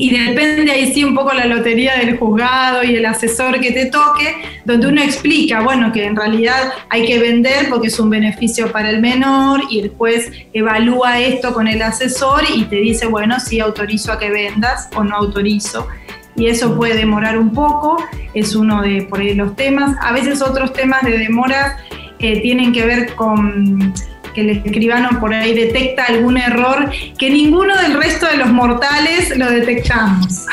Y 0.01 0.17
depende 0.17 0.71
ahí 0.71 0.93
sí 0.93 1.03
un 1.03 1.17
poco 1.17 1.33
la 1.35 1.47
lotería 1.47 1.97
del 1.97 2.19
juzgado 2.19 2.85
y 2.85 2.95
el 2.95 3.05
asesor 3.05 3.59
que 3.59 3.73
te 3.73 3.87
toque, 3.87 4.33
donde 4.65 4.87
uno 4.87 5.03
explica, 5.03 5.61
bueno, 5.61 5.91
que 5.91 6.05
en 6.05 6.15
realidad 6.15 6.73
hay 6.89 7.05
que 7.05 7.19
vender 7.19 7.69
porque 7.69 7.89
es 7.89 7.99
un 7.99 8.09
beneficio 8.09 8.71
para 8.71 8.91
el 8.91 9.01
menor 9.01 9.63
y 9.69 9.81
el 9.81 9.89
juez 9.89 10.31
evalúa 10.53 11.19
esto 11.19 11.53
con 11.53 11.67
el 11.67 11.83
asesor 11.83 12.45
y 12.55 12.63
te 12.67 12.77
dice, 12.77 13.07
bueno, 13.07 13.41
sí 13.41 13.59
autorizo 13.59 14.13
a 14.13 14.21
que 14.21 14.31
vendas 14.31 14.89
o 14.95 15.03
no 15.03 15.17
autorizo 15.17 15.89
y 16.37 16.47
eso 16.47 16.77
puede 16.77 16.95
demorar 16.95 17.37
un 17.37 17.53
poco, 17.53 18.01
es 18.35 18.55
uno 18.55 18.83
de 18.83 19.03
por 19.03 19.19
ahí 19.19 19.35
los 19.35 19.57
temas. 19.57 19.97
A 20.01 20.13
veces 20.13 20.41
otros 20.41 20.73
temas 20.73 21.03
de 21.03 21.19
demora 21.19 21.79
eh, 22.21 22.41
tienen 22.41 22.73
que 22.73 22.87
ver 22.87 23.15
con 23.17 23.93
que 24.39 24.51
el 24.51 24.51
escribano 24.51 25.19
por 25.19 25.35
ahí 25.35 25.53
detecta 25.53 26.05
algún 26.05 26.39
error 26.39 26.91
que 27.19 27.31
ninguno 27.31 27.77
del 27.77 27.95
resto 27.95 28.27
de 28.27 28.37
los 28.37 28.49
mortales 28.51 29.37
lo 29.37 29.51
detectamos. 29.51 30.47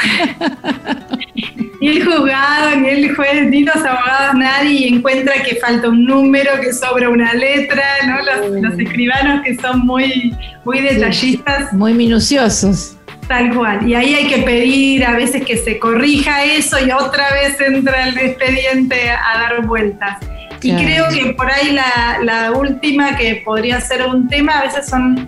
ni 1.80 1.88
el 1.90 2.04
juzgado, 2.04 2.76
ni 2.78 2.90
el 2.90 3.16
juez, 3.16 3.48
ni 3.50 3.64
los 3.64 3.76
abogados, 3.76 4.36
nadie 4.36 4.88
encuentra 4.88 5.34
que 5.44 5.56
falta 5.58 5.90
un 5.90 6.06
número, 6.06 6.60
que 6.62 6.74
sobra 6.74 7.10
una 7.10 7.34
letra, 7.34 7.84
¿no? 8.08 8.62
Los, 8.62 8.80
escribanos 8.80 9.44
que 9.44 9.56
son 9.56 9.86
muy, 9.86 10.34
muy 10.64 10.82
detallistas. 10.82 11.72
muy 11.74 11.94
minuciosos. 11.94 12.98
Tal 13.28 13.54
cual. 13.56 13.88
Y 13.88 13.96
ahí 13.96 14.14
hay 14.16 14.28
que 14.28 14.40
pedir 14.40 15.06
a 15.06 15.16
veces 15.16 15.44
que 15.46 15.58
se 15.58 15.80
corrija 15.80 16.44
eso 16.44 16.78
y 16.84 16.92
otra 16.92 17.32
vez 17.34 17.60
entra 17.60 18.08
el 18.08 18.18
expediente 18.18 19.10
a 19.10 19.40
dar 19.40 19.66
vueltas. 19.66 20.18
Y 20.66 20.76
creo 20.76 21.08
que 21.10 21.34
por 21.34 21.52
ahí 21.52 21.72
la, 21.72 22.52
última 22.52 23.16
que 23.16 23.42
podría 23.44 23.80
ser 23.82 24.06
un 24.08 24.28
tema, 24.28 24.60
a 24.60 24.64
veces 24.64 24.88
son 24.88 25.28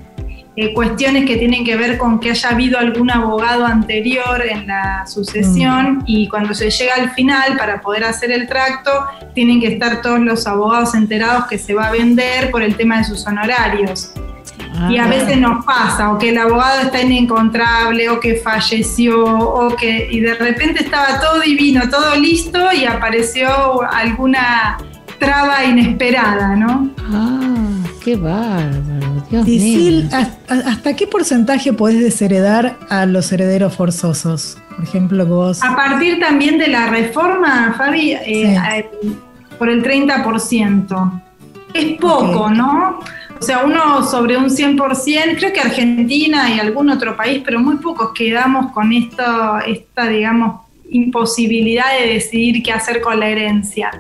eh, 0.56 0.74
cuestiones 0.74 1.25
que 1.25 1.38
tienen 1.38 1.63
que 1.63 1.75
ver 1.75 1.98
con 1.98 2.20
que 2.20 2.32
haya 2.32 2.50
habido 2.50 2.79
algún 2.79 3.12
abogado 3.12 3.65
anterior 3.65 4.44
en 4.48 4.67
la 4.67 5.06
sucesión 5.06 5.98
mm. 5.98 6.03
y 6.08 6.27
cuando 6.29 6.53
se 6.53 6.70
llega 6.70 6.96
al 6.96 7.12
final 7.12 7.58
para 7.58 7.82
poder 7.82 8.06
hacer 8.06 8.32
el 8.32 8.48
tracto, 8.48 8.91
tienen 9.34 9.60
que 9.60 9.67
estar 9.67 10.01
todos 10.01 10.20
los 10.20 10.48
abogados 10.48 10.96
enterados 10.96 11.46
que 11.48 11.58
se 11.58 11.74
va 11.74 11.88
a 11.88 11.91
vender 11.91 12.50
por 12.50 12.63
el 12.63 12.75
tema 12.75 12.98
de 12.98 13.03
sus 13.03 13.27
honorarios 13.27 14.13
y 14.89 14.98
a 14.98 15.06
ah. 15.06 15.08
veces 15.08 15.38
nos 15.38 15.65
pasa, 15.65 16.12
o 16.12 16.17
que 16.17 16.29
el 16.29 16.38
abogado 16.38 16.82
está 16.82 17.01
inencontrable, 17.01 18.10
o 18.10 18.20
que 18.20 18.36
falleció, 18.36 19.24
o 19.24 19.75
que 19.75 20.08
y 20.12 20.20
de 20.20 20.36
repente 20.36 20.84
estaba 20.84 21.20
todo 21.20 21.39
divino, 21.41 21.89
todo 21.89 22.15
listo 22.15 22.72
y 22.72 22.86
apareció 22.86 23.82
alguna 23.82 24.77
traba 25.19 25.65
inesperada, 25.65 26.55
¿no? 26.55 26.89
Ah, 27.00 27.77
qué 28.03 28.15
bárbaro, 28.15 29.24
Dios 29.29 29.47
mío. 29.47 30.03
¿hasta 30.50 30.95
qué 30.95 31.07
porcentaje 31.07 31.74
podés 31.74 32.00
desheredar 32.00 32.77
a 32.89 33.05
los 33.05 33.31
herederos 33.31 33.75
forzosos? 33.75 34.57
Por 34.75 34.83
ejemplo, 34.83 35.25
vos. 35.25 35.63
A 35.63 35.75
partir 35.75 36.19
también 36.19 36.57
de 36.57 36.67
la 36.67 36.88
reforma, 36.88 37.74
Fabi, 37.77 38.13
eh, 38.13 38.89
por 39.57 39.69
el 39.69 39.83
30%. 39.83 41.21
Es 41.74 41.97
poco, 42.00 42.50
¿no? 42.50 43.00
O 43.39 43.41
sea, 43.41 43.63
uno 43.65 44.03
sobre 44.03 44.38
un 44.38 44.50
100%, 44.50 45.38
creo 45.38 45.53
que 45.53 45.59
Argentina 45.59 46.50
y 46.50 46.59
algún 46.59 46.89
otro 46.89 47.15
país, 47.15 47.41
pero 47.45 47.59
muy 47.59 47.77
pocos 47.77 48.12
quedamos 48.13 48.71
con 48.71 48.91
esto, 48.91 49.24
esta, 49.65 50.07
digamos, 50.07 50.62
imposibilidad 50.89 52.00
de 52.00 52.13
decidir 52.13 52.63
qué 52.63 52.71
hacer 52.71 53.00
con 53.01 53.19
la 53.19 53.29
herencia. 53.29 53.91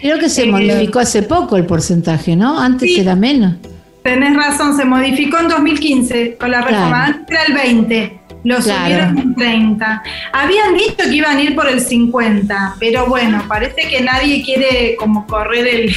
Creo 0.00 0.18
que 0.18 0.28
se 0.28 0.44
eh, 0.44 0.50
modificó 0.50 1.00
hace 1.00 1.22
poco 1.22 1.56
el 1.56 1.66
porcentaje, 1.66 2.36
¿no? 2.36 2.58
Antes 2.60 2.98
era 2.98 3.14
menos. 3.14 3.54
Tenés 4.02 4.36
razón, 4.36 4.76
se 4.76 4.84
modificó 4.84 5.38
en 5.38 5.48
2015 5.48 6.36
con 6.38 6.50
la 6.50 6.60
reforma, 6.60 7.06
antes 7.06 7.26
era 7.28 7.44
el 7.44 7.54
20. 7.54 8.20
Lo 8.44 8.62
subieron 8.62 9.18
en 9.18 9.34
30. 9.34 10.02
Habían 10.32 10.74
dicho 10.74 10.96
que 10.98 11.16
iban 11.16 11.36
a 11.36 11.42
ir 11.42 11.56
por 11.56 11.68
el 11.68 11.80
50, 11.80 12.76
pero 12.78 13.06
bueno, 13.06 13.42
parece 13.48 13.88
que 13.88 14.00
nadie 14.02 14.44
quiere 14.44 14.94
como 14.96 15.26
correr 15.26 15.66
el, 15.66 15.94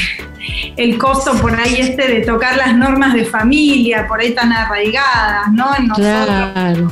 el 0.75 0.97
costo 0.97 1.33
por 1.33 1.53
ahí 1.55 1.75
este 1.77 2.07
de 2.07 2.21
tocar 2.21 2.57
las 2.57 2.75
normas 2.75 3.13
de 3.13 3.25
familia, 3.25 4.07
por 4.07 4.19
ahí 4.19 4.33
tan 4.33 4.51
arraigadas, 4.51 5.51
¿no? 5.51 5.75
En 5.77 5.87
nosotros. 5.87 6.51
Claro 6.53 6.91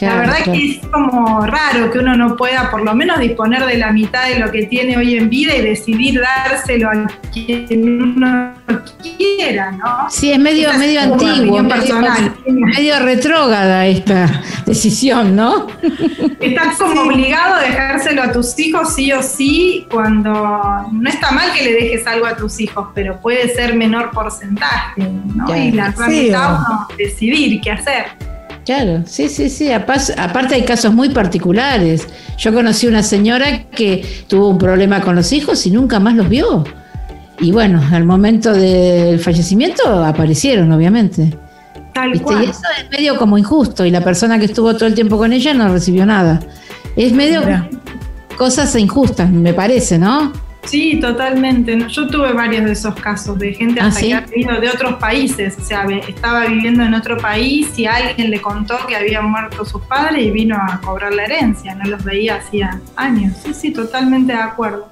la 0.00 0.16
verdad 0.16 0.44
que 0.44 0.70
es 0.70 0.86
como 0.86 1.44
raro 1.46 1.90
que 1.90 1.98
uno 1.98 2.16
no 2.16 2.36
pueda 2.36 2.70
por 2.70 2.82
lo 2.82 2.94
menos 2.94 3.18
disponer 3.18 3.64
de 3.64 3.78
la 3.78 3.92
mitad 3.92 4.28
de 4.28 4.38
lo 4.38 4.50
que 4.50 4.66
tiene 4.66 4.96
hoy 4.96 5.16
en 5.16 5.28
vida 5.28 5.56
y 5.56 5.62
decidir 5.62 6.20
dárselo 6.20 6.90
a 6.90 7.06
quien 7.32 8.02
uno 8.02 8.54
quiera, 9.02 9.72
¿no? 9.72 10.10
Sí, 10.10 10.32
es 10.32 10.38
medio, 10.38 10.72
medio 10.74 11.00
antiguo, 11.00 11.62
medio, 11.62 11.96
medio 12.46 12.98
retrógrada 13.00 13.86
esta 13.86 14.42
decisión, 14.66 15.34
¿no? 15.34 15.66
Estás 16.40 16.76
como 16.76 17.02
obligado 17.02 17.54
a 17.54 17.60
dejárselo 17.60 18.22
a 18.22 18.32
tus 18.32 18.58
hijos 18.58 18.94
sí 18.94 19.12
o 19.12 19.22
sí 19.22 19.86
cuando 19.90 20.30
no 20.92 21.08
está 21.10 21.30
mal 21.32 21.52
que 21.52 21.64
le 21.64 21.72
dejes 21.72 22.06
algo 22.06 22.26
a 22.26 22.36
tus 22.36 22.60
hijos, 22.60 22.88
pero 22.94 23.20
puede 23.20 23.48
ser 23.54 23.74
menor 23.74 24.10
porcentaje, 24.10 25.02
¿no? 25.34 25.56
y 25.56 25.72
la 25.72 25.90
mitad 25.90 26.60
uno 26.60 26.88
decidir 26.96 27.60
qué 27.60 27.72
hacer. 27.72 28.37
Claro, 28.68 29.02
sí, 29.06 29.30
sí, 29.30 29.48
sí. 29.48 29.72
Aparte 29.72 30.54
hay 30.54 30.62
casos 30.62 30.92
muy 30.92 31.08
particulares. 31.08 32.06
Yo 32.36 32.52
conocí 32.52 32.86
una 32.86 33.02
señora 33.02 33.62
que 33.70 34.04
tuvo 34.26 34.50
un 34.50 34.58
problema 34.58 35.00
con 35.00 35.16
los 35.16 35.32
hijos 35.32 35.64
y 35.64 35.70
nunca 35.70 35.98
más 35.98 36.14
los 36.14 36.28
vio. 36.28 36.64
Y 37.40 37.50
bueno, 37.50 37.80
al 37.90 38.04
momento 38.04 38.52
del 38.52 39.20
fallecimiento 39.20 40.04
aparecieron, 40.04 40.70
obviamente. 40.70 41.34
Tal 41.94 42.14
Y 42.14 42.18
eso 42.18 42.60
es 42.78 42.90
medio 42.90 43.16
como 43.16 43.38
injusto 43.38 43.86
y 43.86 43.90
la 43.90 44.02
persona 44.02 44.38
que 44.38 44.44
estuvo 44.44 44.74
todo 44.74 44.84
el 44.84 44.94
tiempo 44.94 45.16
con 45.16 45.32
ella 45.32 45.54
no 45.54 45.72
recibió 45.72 46.04
nada. 46.04 46.38
Es 46.94 47.14
medio 47.14 47.40
cosas 48.36 48.76
injustas, 48.76 49.30
me 49.30 49.54
parece, 49.54 49.98
¿no? 49.98 50.30
Sí, 50.68 51.00
totalmente. 51.00 51.78
Yo 51.88 52.06
tuve 52.06 52.32
varios 52.34 52.64
de 52.64 52.72
esos 52.72 52.94
casos 52.94 53.38
de 53.38 53.54
gente 53.54 53.80
¿Ah, 53.80 53.90
que 53.98 54.12
ha 54.12 54.20
venido 54.20 54.60
de 54.60 54.68
otros 54.68 54.94
países. 54.94 55.56
O 55.58 55.64
sea, 55.64 55.86
estaba 56.06 56.44
viviendo 56.44 56.82
en 56.84 56.92
otro 56.92 57.16
país 57.16 57.78
y 57.78 57.86
alguien 57.86 58.30
le 58.30 58.40
contó 58.42 58.76
que 58.86 58.94
habían 58.94 59.30
muerto 59.30 59.64
sus 59.64 59.80
padres 59.82 60.26
y 60.26 60.30
vino 60.30 60.56
a 60.56 60.78
cobrar 60.82 61.14
la 61.14 61.24
herencia. 61.24 61.74
No 61.74 61.84
los 61.88 62.04
veía 62.04 62.36
hacía 62.36 62.80
años. 62.96 63.34
Sí, 63.42 63.54
sí, 63.54 63.70
totalmente 63.70 64.32
de 64.32 64.40
acuerdo. 64.40 64.88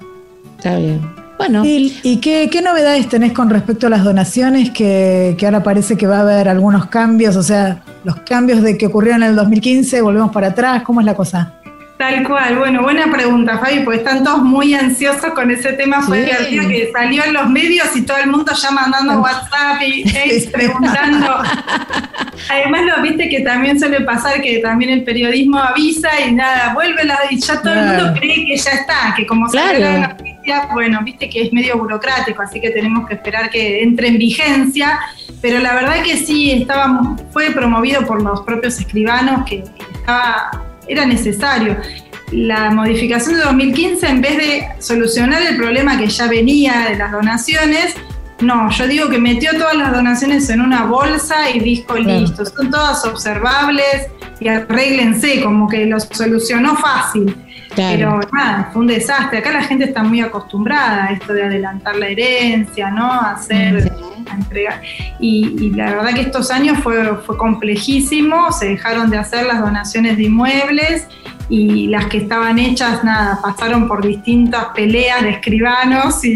Está 0.57 0.77
bien. 0.77 0.99
Bueno. 1.37 1.61
¿Y, 1.63 2.17
qué, 2.17 2.49
novedades 2.63 3.07
tenés 3.07 3.31
con 3.33 3.51
respecto 3.51 3.85
a 3.85 3.91
las 3.91 4.03
donaciones? 4.03 4.71
Que, 4.71 5.35
que, 5.37 5.45
ahora 5.45 5.61
parece 5.61 5.95
que 5.95 6.07
va 6.07 6.17
a 6.17 6.21
haber 6.21 6.49
algunos 6.49 6.87
cambios, 6.87 7.35
o 7.35 7.43
sea, 7.43 7.83
los 8.03 8.15
cambios 8.21 8.63
de 8.63 8.75
que 8.79 8.87
ocurrieron 8.87 9.21
en 9.21 9.29
el 9.29 9.35
2015, 9.35 10.01
volvemos 10.01 10.31
para 10.31 10.47
atrás, 10.47 10.81
¿cómo 10.81 11.01
es 11.01 11.05
la 11.05 11.13
cosa? 11.13 11.53
Tal 11.97 12.27
cual, 12.27 12.59
bueno, 12.59 12.83
buena 12.83 13.11
pregunta, 13.11 13.57
Fabi, 13.57 13.79
porque 13.79 13.99
están 13.99 14.23
todos 14.23 14.43
muy 14.43 14.75
ansiosos 14.75 15.33
con 15.33 15.49
ese 15.49 15.73
tema. 15.73 16.03
Fue 16.03 16.25
divertido 16.25 16.67
que 16.67 16.91
salió 16.91 17.23
en 17.23 17.33
los 17.33 17.49
medios 17.49 17.95
y 17.95 18.03
todo 18.03 18.17
el 18.17 18.29
mundo 18.29 18.51
ya 18.53 18.69
mandando 18.69 19.19
WhatsApp 19.19 19.81
y 19.81 20.03
preguntando. 20.53 21.37
Además, 22.51 22.81
lo 22.83 23.01
viste 23.01 23.27
que 23.29 23.39
también 23.39 23.79
suele 23.79 24.01
pasar 24.01 24.41
que 24.41 24.59
también 24.59 24.91
el 24.91 25.03
periodismo 25.03 25.57
avisa 25.57 26.09
y 26.21 26.33
nada, 26.33 26.75
vuelve 26.75 27.03
la, 27.03 27.17
y 27.31 27.39
ya 27.39 27.61
todo 27.63 27.73
el 27.73 27.85
mundo 27.85 28.13
cree 28.19 28.45
que 28.45 28.57
ya 28.57 28.71
está, 28.71 29.13
que 29.15 29.25
como 29.25 29.49
salió 29.49 29.79
la 29.79 30.07
noticia, 30.09 30.69
bueno, 30.73 30.99
viste 31.03 31.27
que 31.27 31.47
es 31.47 31.53
medio 31.53 31.79
burocrático, 31.79 32.43
así 32.43 32.61
que 32.61 32.69
tenemos 32.69 33.07
que 33.07 33.15
esperar 33.15 33.49
que 33.49 33.81
entre 33.81 34.09
en 34.09 34.19
vigencia. 34.19 34.99
Pero 35.41 35.59
la 35.59 35.73
verdad 35.73 36.03
que 36.03 36.15
sí, 36.17 36.51
estábamos, 36.51 37.19
fue 37.31 37.49
promovido 37.49 38.05
por 38.05 38.21
los 38.21 38.41
propios 38.41 38.79
escribanos 38.79 39.45
que 39.45 39.63
estaba 39.93 40.66
era 40.87 41.05
necesario. 41.05 41.77
La 42.31 42.71
modificación 42.71 43.35
de 43.35 43.43
2015, 43.43 44.07
en 44.07 44.21
vez 44.21 44.37
de 44.37 44.67
solucionar 44.79 45.41
el 45.41 45.55
problema 45.55 45.97
que 45.97 46.07
ya 46.07 46.27
venía 46.27 46.87
de 46.89 46.97
las 46.97 47.11
donaciones, 47.11 47.95
no, 48.39 48.69
yo 48.69 48.87
digo 48.87 49.09
que 49.09 49.17
metió 49.17 49.51
todas 49.53 49.75
las 49.75 49.91
donaciones 49.91 50.49
en 50.49 50.61
una 50.61 50.85
bolsa 50.85 51.49
y 51.49 51.59
dijo, 51.59 51.95
listo, 51.95 52.45
son 52.45 52.69
todas 52.69 53.03
observables 53.05 54.07
y 54.39 54.47
arréglense, 54.47 55.41
como 55.41 55.67
que 55.67 55.85
lo 55.85 55.99
solucionó 55.99 56.75
fácil. 56.75 57.35
Pero 57.75 58.19
nada, 58.31 58.69
fue 58.73 58.81
un 58.81 58.87
desastre. 58.87 59.39
Acá 59.39 59.51
la 59.51 59.63
gente 59.63 59.85
está 59.85 60.03
muy 60.03 60.21
acostumbrada 60.21 61.05
a 61.05 61.11
esto 61.11 61.33
de 61.33 61.43
adelantar 61.43 61.95
la 61.95 62.07
herencia, 62.07 62.89
¿no? 62.91 63.11
A 63.11 63.33
hacer, 63.33 63.91
entregar. 64.37 64.81
Y, 65.19 65.71
la 65.71 65.91
verdad 65.91 66.13
que 66.13 66.21
estos 66.21 66.49
años 66.51 66.79
fue, 66.83 67.15
fue 67.17 67.37
complejísimo, 67.37 68.51
se 68.51 68.69
dejaron 68.69 69.09
de 69.09 69.17
hacer 69.17 69.45
las 69.45 69.59
donaciones 69.59 70.17
de 70.17 70.23
inmuebles 70.23 71.07
y 71.49 71.87
las 71.87 72.07
que 72.07 72.17
estaban 72.17 72.59
hechas, 72.59 73.03
nada, 73.03 73.39
pasaron 73.41 73.87
por 73.87 74.05
distintas 74.05 74.65
peleas 74.75 75.21
de 75.23 75.29
escribanos 75.29 76.23
y, 76.25 76.35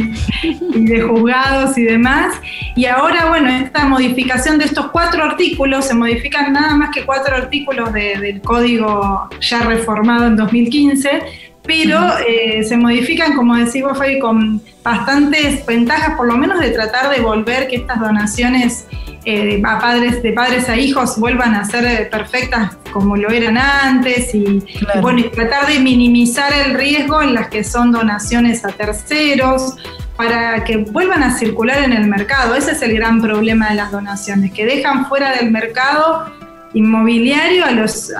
de 0.73 1.01
juzgados 1.01 1.77
y 1.77 1.83
demás. 1.83 2.35
Y 2.75 2.85
ahora, 2.85 3.27
bueno, 3.27 3.49
esta 3.49 3.85
modificación 3.85 4.57
de 4.57 4.65
estos 4.65 4.87
cuatro 4.91 5.23
artículos, 5.23 5.85
se 5.85 5.93
modifican 5.93 6.53
nada 6.53 6.75
más 6.75 6.91
que 6.91 7.03
cuatro 7.03 7.35
artículos 7.35 7.91
del 7.91 8.41
código 8.41 9.29
ya 9.41 9.61
reformado 9.63 10.27
en 10.27 10.37
2015, 10.37 11.50
pero 11.63 11.99
eh, 12.27 12.63
se 12.63 12.75
modifican, 12.75 13.35
como 13.35 13.55
decís 13.55 13.83
vos, 13.83 13.97
Fabi, 13.97 14.19
con 14.19 14.61
bastantes 14.83 15.65
ventajas, 15.65 16.15
por 16.15 16.27
lo 16.27 16.35
menos 16.35 16.59
de 16.59 16.71
tratar 16.71 17.09
de 17.09 17.21
volver 17.21 17.67
que 17.67 17.75
estas 17.77 17.99
donaciones 17.99 18.87
eh, 19.25 19.61
a 19.63 19.79
padres, 19.79 20.23
de 20.23 20.33
padres 20.33 20.67
a 20.69 20.75
hijos 20.75 21.19
vuelvan 21.19 21.53
a 21.53 21.63
ser 21.65 22.09
perfectas 22.09 22.75
como 22.91 23.15
lo 23.15 23.29
eran 23.29 23.57
antes 23.57 24.33
y, 24.33 24.63
bueno, 25.01 25.19
y 25.19 25.29
tratar 25.29 25.67
de 25.67 25.79
minimizar 25.79 26.51
el 26.51 26.73
riesgo 26.73 27.21
en 27.21 27.35
las 27.35 27.47
que 27.49 27.63
son 27.63 27.91
donaciones 27.91 28.65
a 28.65 28.69
terceros 28.69 29.75
para 30.17 30.63
que 30.63 30.77
vuelvan 30.77 31.23
a 31.23 31.37
circular 31.37 31.83
en 31.83 31.93
el 31.93 32.07
mercado. 32.07 32.55
Ese 32.55 32.71
es 32.71 32.81
el 32.81 32.93
gran 32.93 33.21
problema 33.21 33.69
de 33.69 33.75
las 33.75 33.91
donaciones, 33.91 34.51
que 34.51 34.65
dejan 34.65 35.07
fuera 35.07 35.35
del 35.35 35.51
mercado 35.51 36.25
inmobiliario 36.73 37.65
a 37.65 37.71
los 37.71 38.11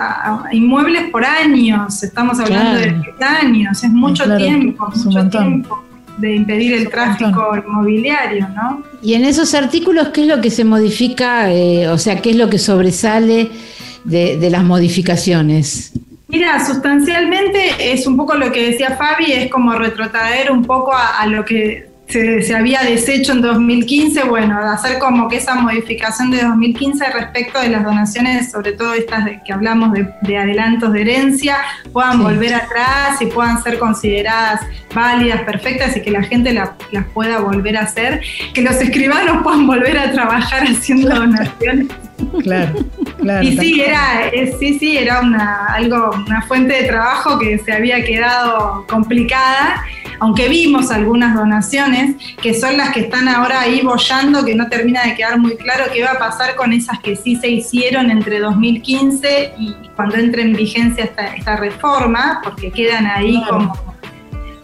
inmuebles 0.52 1.10
por 1.12 1.26
años. 1.26 2.04
Estamos 2.04 2.40
hablando 2.40 2.80
de 2.80 3.26
años, 3.26 3.84
es 3.84 3.92
mucho 3.92 4.36
tiempo, 4.38 4.92
mucho 4.96 5.30
tiempo 5.30 5.84
de 6.18 6.36
impedir 6.36 6.74
el 6.74 6.90
tráfico 6.90 7.56
inmobiliario, 7.56 8.48
¿no? 8.50 8.84
Y 9.02 9.14
en 9.14 9.26
esos 9.26 9.54
artículos, 9.54 10.10
¿qué 10.10 10.22
es 10.22 10.28
lo 10.28 10.42
que 10.42 10.52
se 10.52 10.64
modifica? 10.64 11.52
Eh, 11.52 11.88
o 11.88 11.98
sea, 11.98 12.22
¿qué 12.22 12.32
es 12.32 12.36
lo 12.36 12.50
que 12.50 12.60
sobresale 12.60 13.50
de, 14.04 14.50
las 14.50 14.64
modificaciones? 14.64 15.94
Mira, 16.28 16.64
sustancialmente 16.66 17.92
es 17.94 18.08
un 18.08 18.16
poco 18.16 18.36
lo 18.36 18.52
que 18.52 18.72
decía 18.72 18.96
Fabi, 18.96 19.32
es 19.32 19.52
como 19.52 19.74
retrotraer 19.74 20.52
un 20.52 20.64
poco 20.64 20.94
a 20.94 21.26
lo 21.28 21.44
que 21.44 21.91
se, 22.12 22.56
había 22.56 22.82
deshecho 22.84 23.32
en 23.32 23.42
2015, 23.42 24.24
bueno, 24.24 24.58
hacer 24.60 25.00
como 25.00 25.28
que 25.28 25.38
esa 25.38 25.56
modificación 25.56 26.32
de 26.32 26.42
2015 26.44 27.06
respecto 27.12 27.60
de 27.62 27.70
las 27.70 27.84
donaciones, 27.84 28.52
sobre 28.52 28.74
todo 28.74 28.94
estas 28.94 29.26
de, 29.26 29.42
que 29.44 29.54
hablamos 29.54 29.94
de, 29.94 30.38
adelantos 30.38 30.92
de 30.94 31.02
herencia, 31.02 31.58
puedan 31.94 32.22
volver 32.22 32.54
atrás 32.54 33.22
y 33.22 33.28
puedan 33.28 33.62
ser 33.64 33.80
consideradas 33.80 34.62
válidas, 34.94 35.42
perfectas 35.44 35.96
y 35.96 36.02
que 36.02 36.12
la 36.12 36.24
gente 36.24 36.54
las 36.54 36.72
pueda 37.14 37.40
volver 37.40 37.78
a 37.78 37.82
hacer, 37.82 38.22
que 38.54 38.62
los 38.62 38.76
escribanos 38.76 39.38
puedan 39.44 39.66
volver 39.66 39.98
a 39.98 40.12
trabajar 40.12 40.64
haciendo 40.64 41.10
donaciones. 41.16 41.88
Claro, 42.44 42.86
claro. 43.20 43.44
Y 43.44 43.58
sí, 43.58 43.82
era, 43.82 44.30
sí, 44.60 44.78
sí, 44.78 44.98
era 44.98 45.22
una, 45.22 45.66
algo, 45.74 46.12
una 46.28 46.42
fuente 46.44 46.74
de 46.74 46.84
trabajo 46.84 47.40
que 47.40 47.58
se 47.58 47.74
había 47.74 48.04
quedado 48.04 48.86
complicada 48.88 49.84
aunque 50.22 50.48
vimos 50.50 50.92
algunas 50.92 51.34
donaciones 51.34 52.16
que 52.40 52.54
son 52.54 52.78
las 52.78 52.92
que 52.92 53.02
están 53.02 53.28
ahora 53.28 53.62
ahí 53.62 53.82
bollando, 53.82 54.46
que 54.46 54.54
no 54.54 54.70
termina 54.70 55.04
de 55.04 55.16
quedar 55.16 55.40
muy 55.40 55.58
claro 55.58 55.86
qué 55.92 56.04
va 56.04 56.12
a 56.12 56.20
pasar 56.20 56.56
con 56.56 56.74
esas 56.74 57.00
que 57.00 57.16
sí 57.16 57.38
se 57.38 57.50
hicieron 57.50 58.12
entre 58.12 58.40
2015 58.40 59.54
y 59.58 59.76
cuando 59.96 60.18
entre 60.18 60.44
en 60.44 60.54
vigencia 60.54 61.06
esta, 61.06 61.34
esta 61.34 61.56
reforma, 61.56 62.40
porque 62.44 62.70
quedan 62.70 63.08
ahí 63.08 63.42
como 63.50 63.74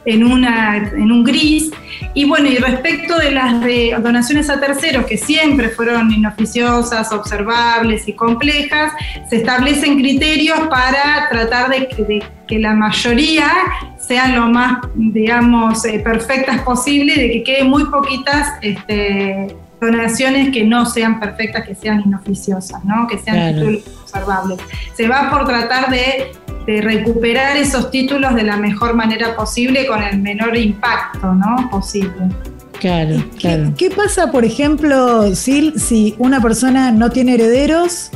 en, 0.08 0.24
una, 0.24 0.78
en 0.78 1.12
un 1.12 1.24
gris. 1.24 1.70
Y 2.14 2.26
bueno, 2.26 2.48
y 2.50 2.56
respecto 2.56 3.20
de 3.20 3.32
las 3.32 3.62
de 3.62 3.96
donaciones 4.02 4.50
a 4.50 4.60
terceros, 4.60 5.06
que 5.06 5.18
siempre 5.18 5.70
fueron 5.70 6.12
inoficiosas, 6.12 7.12
observables 7.12 8.08
y 8.08 8.14
complejas, 8.14 8.94
se 9.30 9.38
establecen 9.38 10.00
criterios 10.00 10.60
para 10.70 11.28
tratar 11.30 11.70
de, 11.70 11.80
de 11.80 12.24
que 12.48 12.60
la 12.60 12.74
mayoría 12.74 13.52
sean 14.00 14.36
lo 14.36 14.48
más, 14.48 14.80
digamos, 14.96 15.84
eh, 15.86 16.00
perfectas 16.00 16.62
posible, 16.62 17.14
de 17.16 17.30
que 17.32 17.44
queden 17.44 17.70
muy 17.70 17.86
poquitas 17.86 18.54
este, 18.62 19.56
donaciones 19.82 20.52
que 20.52 20.64
no 20.64 20.86
sean 20.86 21.20
perfectas, 21.20 21.68
que 21.68 21.76
sean 21.76 22.02
inoficiosas, 22.06 22.84
¿no? 22.86 23.08
que 23.08 23.18
sean 23.18 23.60
observables. 24.02 24.60
Se 24.96 25.08
va 25.08 25.30
por 25.30 25.46
tratar 25.46 25.90
de, 25.92 26.32
recuperar 26.68 27.56
esos 27.56 27.90
títulos 27.92 28.36
de 28.36 28.44
la 28.44 28.58
mejor 28.58 28.94
manera 28.94 29.36
posible 29.36 29.88
con 29.88 30.04
el 30.04 30.20
menor 30.20 30.58
impacto 30.58 31.34
¿no? 31.34 31.70
posible. 31.72 32.30
Claro, 32.80 33.24
claro. 33.40 33.74
¿Qué, 33.78 33.90
pasa, 33.90 34.32
por 34.32 34.46
ejemplo, 34.46 35.34
Sil, 35.34 35.74
si 35.80 36.14
una 36.20 36.42
persona 36.42 36.92
no 36.92 37.10
tiene 37.10 37.36
herederos 37.36 38.12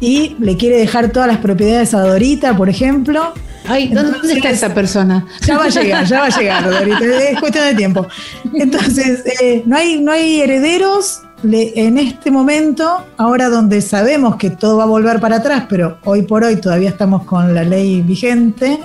y 0.00 0.36
le 0.38 0.56
quiere 0.56 0.78
dejar 0.78 1.10
todas 1.10 1.28
las 1.28 1.38
propiedades 1.38 1.92
a 1.92 2.00
Dorita, 2.00 2.56
por 2.56 2.68
ejemplo? 2.68 3.34
Ay, 3.68 3.88
¿dónde 3.88 4.32
está 4.32 4.50
esa 4.50 4.72
persona? 4.72 5.26
Ya 5.46 5.58
va 5.58 5.64
a 5.64 5.68
llegar, 5.68 6.04
ya 6.06 6.20
va 6.20 6.26
a 6.26 6.38
llegar, 6.38 6.88
es 7.02 7.38
cuestión 7.38 7.64
de 7.66 7.74
tiempo. 7.74 8.06
Entonces, 8.54 9.24
eh, 9.40 9.62
no, 9.66 9.76
hay, 9.76 10.00
no 10.00 10.10
hay 10.10 10.40
herederos 10.40 11.22
en 11.44 11.98
este 11.98 12.30
momento, 12.30 13.04
ahora 13.16 13.48
donde 13.48 13.80
sabemos 13.80 14.36
que 14.36 14.50
todo 14.50 14.76
va 14.76 14.84
a 14.84 14.86
volver 14.86 15.20
para 15.20 15.36
atrás, 15.36 15.66
pero 15.68 15.98
hoy 16.04 16.22
por 16.22 16.44
hoy 16.44 16.56
todavía 16.56 16.90
estamos 16.90 17.24
con 17.24 17.54
la 17.54 17.64
ley 17.64 18.02
vigente. 18.02 18.78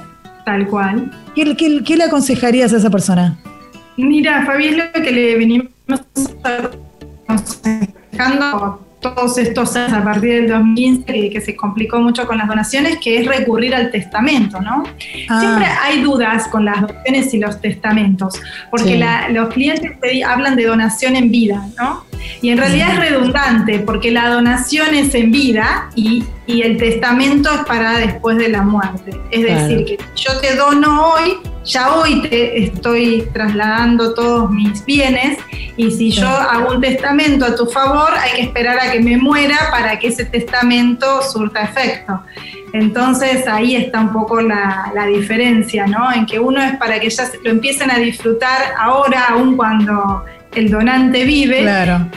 Tal 0.45 0.67
cual. 0.67 1.11
¿Qué, 1.35 1.55
qué 1.55 1.97
le 1.97 2.03
aconsejarías 2.03 2.73
a 2.73 2.77
esa 2.77 2.89
persona? 2.89 3.37
Mira, 3.97 4.45
Fabi, 4.45 4.67
es 4.67 4.77
lo 4.77 5.03
que 5.03 5.11
le 5.11 5.37
venimos 5.37 5.67
aconsejando 7.27 8.87
todos 8.99 9.37
estos 9.37 9.75
años 9.75 9.93
a 9.93 10.03
partir 10.03 10.33
del 10.33 10.49
2015 10.49 11.29
que, 11.29 11.41
se 11.41 11.55
complicó 11.55 11.99
mucho 11.99 12.25
con 12.25 12.37
las 12.37 12.47
donaciones, 12.47 12.97
que 12.97 13.19
es 13.19 13.27
recurrir 13.27 13.75
al 13.75 13.91
testamento, 13.91 14.59
¿no? 14.61 14.83
Ah. 15.29 15.39
Siempre 15.39 15.65
hay 15.83 16.01
dudas 16.01 16.47
con 16.47 16.65
las 16.65 16.81
donaciones 16.81 17.33
y 17.33 17.39
los 17.39 17.61
testamentos, 17.61 18.39
porque 18.71 19.03
los 19.31 19.49
clientes 19.49 19.91
hablan 20.25 20.55
de 20.55 20.65
donación 20.65 21.15
en 21.15 21.31
vida, 21.31 21.67
¿no? 21.77 22.06
Y 22.41 22.49
en 22.49 22.57
realidad 22.57 22.93
es 22.93 22.99
redundante, 23.09 23.79
porque 23.79 24.11
la 24.11 24.29
donación 24.29 24.93
es 24.95 25.13
en 25.15 25.31
vida 25.31 25.89
y, 25.95 26.23
el 26.47 26.77
testamento 26.77 27.49
es 27.53 27.65
para 27.65 27.97
después 27.97 28.37
de 28.37 28.47
la 28.47 28.61
muerte. 28.61 29.19
Es 29.31 29.43
decir, 29.43 29.83
que 29.83 29.97
yo 30.15 30.39
te 30.39 30.55
dono 30.55 31.07
hoy, 31.07 31.33
ya 31.65 31.93
hoy 31.95 32.21
te 32.21 32.63
estoy 32.63 33.27
trasladando 33.33 34.13
todos 34.13 34.49
mis 34.49 34.85
bienes 34.85 35.37
y 35.75 35.91
si 35.91 36.09
yo 36.09 36.25
hago 36.25 36.75
un 36.75 36.79
testamento 36.79 37.45
a 37.45 37.53
tu 37.53 37.65
favor, 37.65 38.11
hay 38.17 38.31
que 38.31 38.41
esperar 38.43 38.79
a 38.79 38.91
que 38.93 39.01
me 39.01 39.17
muera 39.17 39.57
para 39.71 39.99
que 39.99 40.07
ese 40.07 40.23
testamento 40.23 41.21
surta 41.21 41.63
efecto. 41.63 42.21
Entonces 42.73 43.47
ahí 43.47 43.75
está 43.75 44.01
un 44.01 44.13
poco 44.13 44.41
la, 44.41 44.91
la 44.93 45.05
diferencia, 45.05 45.85
¿no? 45.85 46.11
En 46.13 46.25
que 46.25 46.39
uno 46.39 46.61
es 46.61 46.77
para 46.77 46.99
que 46.99 47.09
ya 47.09 47.29
lo 47.43 47.51
empiecen 47.51 47.91
a 47.91 47.97
disfrutar 47.97 48.73
ahora, 48.77 49.25
aun 49.29 49.55
cuando 49.55 50.23
el 50.57 50.71
donante 50.71 51.23
vive, 51.23 51.61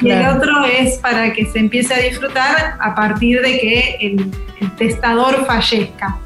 y 0.00 0.10
el 0.10 0.28
otro 0.28 0.64
es 0.64 0.96
para 0.98 1.32
que 1.32 1.44
se 1.44 1.58
empiece 1.58 1.92
a 1.92 1.98
disfrutar 1.98 2.76
a 2.80 2.94
partir 2.94 3.42
de 3.42 3.58
que 3.58 3.96
el, 4.00 4.30
testador 4.76 5.46
fallezca. 5.46 6.18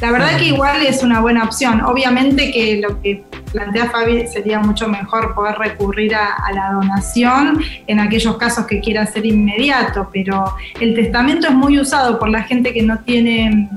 La 0.00 0.10
verdad 0.10 0.38
que 0.38 0.46
igual 0.46 0.84
es 0.84 1.02
una 1.02 1.20
buena 1.20 1.44
opción. 1.44 1.82
Obviamente 1.82 2.50
que 2.50 2.80
lo 2.80 3.00
que 3.00 3.22
plantea 3.52 3.90
Fabi 3.90 4.26
sería 4.26 4.58
mucho 4.58 4.88
mejor 4.88 5.34
poder 5.34 5.56
recurrir 5.56 6.14
a, 6.14 6.34
a, 6.34 6.52
la 6.52 6.72
donación 6.72 7.60
en 7.86 8.00
aquellos 8.00 8.36
casos 8.38 8.66
que 8.66 8.80
quiera 8.80 9.06
ser 9.06 9.26
inmediato, 9.26 10.08
pero 10.12 10.54
el 10.80 10.94
testamento 10.94 11.48
es 11.48 11.54
muy 11.54 11.78
usado 11.78 12.18
por 12.18 12.30
la 12.30 12.42
gente 12.42 12.72
que 12.72 12.82
no 12.82 12.98
tiene 13.00 13.68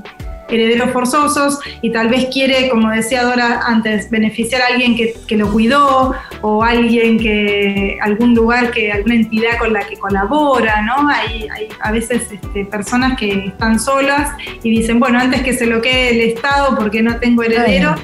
herederos 0.48 0.90
forzosos 0.90 1.58
y 1.82 1.90
tal 1.90 2.08
vez 2.08 2.26
quiere, 2.32 2.68
como 2.68 2.90
decía 2.90 3.24
Dora 3.24 3.62
antes, 3.66 4.10
beneficiar 4.10 4.62
a 4.62 4.66
alguien 4.68 4.96
que, 4.96 5.36
lo 5.36 5.50
cuidó 5.50 6.14
o 6.42 6.62
alguien 6.62 7.18
que, 7.18 7.98
algún 8.00 8.34
lugar, 8.34 8.70
que 8.70 8.92
alguna 8.92 9.14
entidad 9.14 9.58
con 9.58 9.72
la 9.72 9.80
que 9.80 9.96
colabora, 9.96 10.82
¿no? 10.82 11.08
Hay, 11.08 11.48
hay 11.54 11.68
a 11.80 11.92
veces 11.92 12.30
este, 12.30 12.64
personas 12.64 13.18
que 13.18 13.46
están 13.46 13.78
solas 13.78 14.32
y 14.62 14.70
dicen, 14.70 15.00
bueno, 15.00 15.18
antes 15.18 15.42
que 15.42 15.54
se 15.54 15.66
lo 15.66 15.80
quede 15.80 16.10
el 16.10 16.20
Estado 16.32 16.76
porque 16.76 17.02
no 17.02 17.16
tengo 17.16 17.42
heredero 17.42 17.94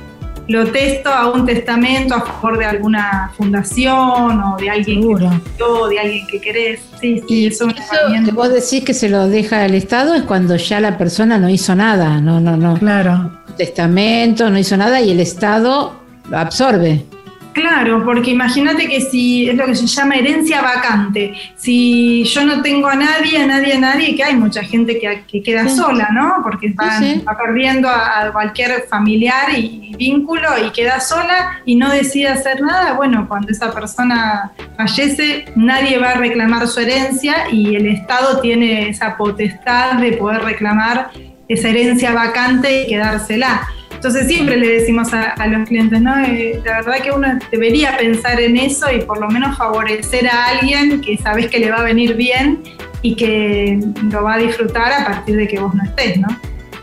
lo 0.48 0.66
testo 0.66 1.10
a 1.10 1.30
un 1.30 1.46
testamento 1.46 2.14
a 2.14 2.20
favor 2.20 2.58
de 2.58 2.64
alguna 2.64 3.32
fundación 3.36 4.40
o 4.40 4.56
de 4.58 4.70
alguien 4.70 5.00
que 5.00 5.62
o 5.62 5.88
de 5.88 5.98
alguien 5.98 6.26
que 6.26 6.40
querés. 6.40 6.80
Sí, 7.00 7.22
sí, 7.26 7.34
y 7.34 7.46
eso, 7.46 7.68
que 7.68 8.32
vos 8.32 8.52
decís 8.52 8.84
que 8.84 8.94
se 8.94 9.08
lo 9.08 9.28
deja 9.28 9.64
al 9.64 9.74
Estado 9.74 10.14
es 10.14 10.22
cuando 10.22 10.56
ya 10.56 10.80
la 10.80 10.98
persona 10.98 11.38
no 11.38 11.48
hizo 11.48 11.74
nada, 11.74 12.20
no, 12.20 12.40
no, 12.40 12.56
no. 12.56 12.76
Claro. 12.78 13.30
Testamento, 13.56 14.50
no 14.50 14.58
hizo 14.58 14.76
nada 14.76 15.00
y 15.00 15.10
el 15.10 15.20
Estado 15.20 16.00
lo 16.28 16.38
absorbe. 16.38 17.04
Claro, 17.52 18.04
porque 18.04 18.30
imagínate 18.30 18.88
que 18.88 19.00
si 19.00 19.48
es 19.48 19.56
lo 19.56 19.66
que 19.66 19.74
se 19.74 19.86
llama 19.86 20.16
herencia 20.16 20.62
vacante, 20.62 21.34
si 21.54 22.24
yo 22.24 22.46
no 22.46 22.62
tengo 22.62 22.88
a 22.88 22.94
nadie, 22.94 23.42
a 23.42 23.46
nadie, 23.46 23.74
a 23.74 23.78
nadie, 23.78 24.14
que 24.16 24.24
hay 24.24 24.36
mucha 24.36 24.62
gente 24.62 24.98
que, 24.98 25.42
queda 25.42 25.68
sola, 25.68 26.08
¿no? 26.12 26.36
Porque 26.42 26.72
va 26.72 27.36
perdiendo 27.36 27.88
a, 27.88 28.30
cualquier 28.32 28.84
familiar 28.88 29.50
y, 29.56 29.94
vínculo 29.98 30.48
y 30.66 30.70
queda 30.70 31.00
sola 31.00 31.60
y 31.66 31.76
no 31.76 31.90
decide 31.90 32.28
hacer 32.28 32.62
nada, 32.62 32.94
bueno, 32.94 33.26
cuando 33.28 33.52
esa 33.52 33.72
persona 33.72 34.52
fallece, 34.76 35.44
nadie 35.54 35.98
va 35.98 36.12
a 36.12 36.14
reclamar 36.14 36.66
su 36.66 36.80
herencia 36.80 37.50
y 37.52 37.76
el 37.76 37.86
Estado 37.86 38.40
tiene 38.40 38.88
esa 38.88 39.16
potestad 39.16 39.94
de 39.94 40.12
poder 40.12 40.42
reclamar 40.42 41.10
esa 41.48 41.68
herencia 41.68 42.12
vacante 42.12 42.84
y 42.84 42.86
quedársela. 42.86 43.68
Entonces 44.04 44.26
siempre 44.26 44.56
le 44.56 44.66
decimos 44.66 45.10
a, 45.12 45.46
los 45.46 45.68
clientes, 45.68 46.00
¿no? 46.00 46.18
Eh, 46.24 46.60
la 46.64 46.78
verdad 46.78 46.94
que 47.04 47.12
uno 47.12 47.38
debería 47.52 47.96
pensar 47.96 48.40
en 48.40 48.56
eso 48.56 48.86
y 48.90 49.02
por 49.02 49.20
lo 49.20 49.28
menos 49.28 49.56
favorecer 49.56 50.26
a 50.26 50.48
alguien 50.48 51.00
que 51.00 51.16
sabes 51.18 51.46
que 51.46 51.60
le 51.60 51.70
va 51.70 51.76
a 51.76 51.82
venir 51.84 52.16
bien 52.16 52.64
y 53.02 53.14
que 53.14 53.78
lo 54.10 54.24
va 54.24 54.34
a 54.34 54.38
disfrutar 54.38 54.92
a 54.92 55.04
partir 55.04 55.36
de 55.36 55.46
que 55.46 55.60
vos 55.60 55.72
no 55.72 55.84
estés, 55.84 56.18
¿no? 56.18 56.26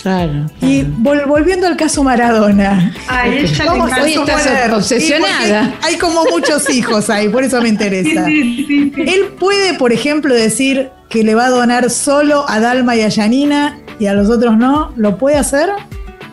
Claro. 0.01 0.45
Y 0.61 0.83
volviendo 0.83 1.67
al 1.67 1.75
caso 1.75 2.05
Maradona. 2.05 2.93
Ay, 3.09 3.39
ella 3.39 3.73
Hoy 3.73 4.13
estás 4.13 4.71
obsesionada. 4.71 5.75
Hay 5.83 5.97
como 5.97 6.23
muchos 6.23 6.69
hijos 6.69 7.09
ahí, 7.09 7.27
por 7.27 7.43
eso 7.43 7.61
me 7.61 7.67
interesa. 7.67 8.27
Él 8.29 9.33
puede, 9.37 9.73
por 9.73 9.91
ejemplo, 9.91 10.33
decir 10.33 10.91
que 11.09 11.25
le 11.25 11.35
va 11.35 11.47
a 11.47 11.49
donar 11.49 11.89
solo 11.89 12.45
a 12.47 12.61
Dalma 12.61 12.95
y 12.95 13.01
a 13.01 13.09
Yanina 13.09 13.77
y 13.99 14.05
a 14.05 14.13
los 14.13 14.29
otros 14.29 14.57
no. 14.57 14.93
¿Lo 14.95 15.17
puede 15.17 15.35
hacer? 15.35 15.69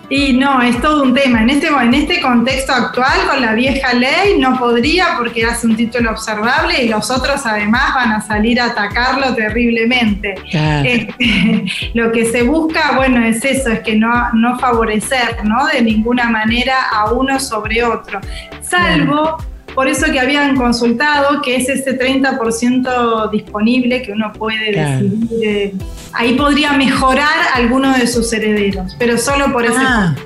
Y 0.09 0.35
no, 0.35 0.63
es 0.63 0.81
todo 0.81 1.03
un 1.03 1.15
tema. 1.15 1.43
En 1.43 1.51
este, 1.51 1.67
en 1.67 1.95
este 1.95 2.21
contexto 2.21 2.73
actual, 2.73 3.27
con 3.29 3.41
la 3.41 3.55
vieja 3.55 3.93
ley, 3.93 4.39
no 4.39 4.57
podría 4.59 5.17
porque 5.19 5.45
hace 5.45 5.67
un 5.67 5.77
título 5.77 6.13
observable 6.13 6.83
y 6.83 6.89
los 6.89 7.11
otros 7.11 7.45
además 7.45 7.95
van 7.95 8.13
a 8.13 8.21
salir 8.21 8.61
a 8.61 8.67
atacarlo 8.67 9.35
terriblemente. 9.35 10.35
Este, 10.53 11.65
lo 11.95 12.13
que 12.13 12.27
se 12.27 12.43
busca, 12.43 12.93
bueno, 12.97 13.25
es 13.25 13.45
eso, 13.45 13.71
es 13.71 13.81
que 13.81 13.97
no, 13.97 14.33
no 14.33 14.59
favorecer, 14.59 15.45
¿no? 15.45 15.67
De 15.67 15.83
ninguna 15.83 16.31
manera 16.31 16.89
a 16.93 17.13
uno 17.13 17.41
sobre 17.41 17.83
otro. 17.83 18.21
Salvo 18.63 19.39
por 19.77 19.89
eso 19.89 20.11
que 20.11 20.19
habían 20.19 20.57
consultado, 20.57 21.43
que 21.43 21.57
es 21.57 21.69
ese 21.69 21.99
30% 21.99 23.31
disponible 23.31 24.01
que 24.01 24.11
uno 24.11 24.33
puede 24.33 24.73
decidir. 24.73 25.29
Eh, 25.43 25.75
ahí 26.15 26.33
podría 26.33 26.73
mejorar 26.73 27.37
alguno 27.55 27.93
de 27.93 28.07
sus 28.07 28.33
herederos, 28.33 28.97
pero 28.99 29.19
solo 29.19 29.53
por 29.53 29.67
ese 29.67 29.77
ah, 29.79 30.17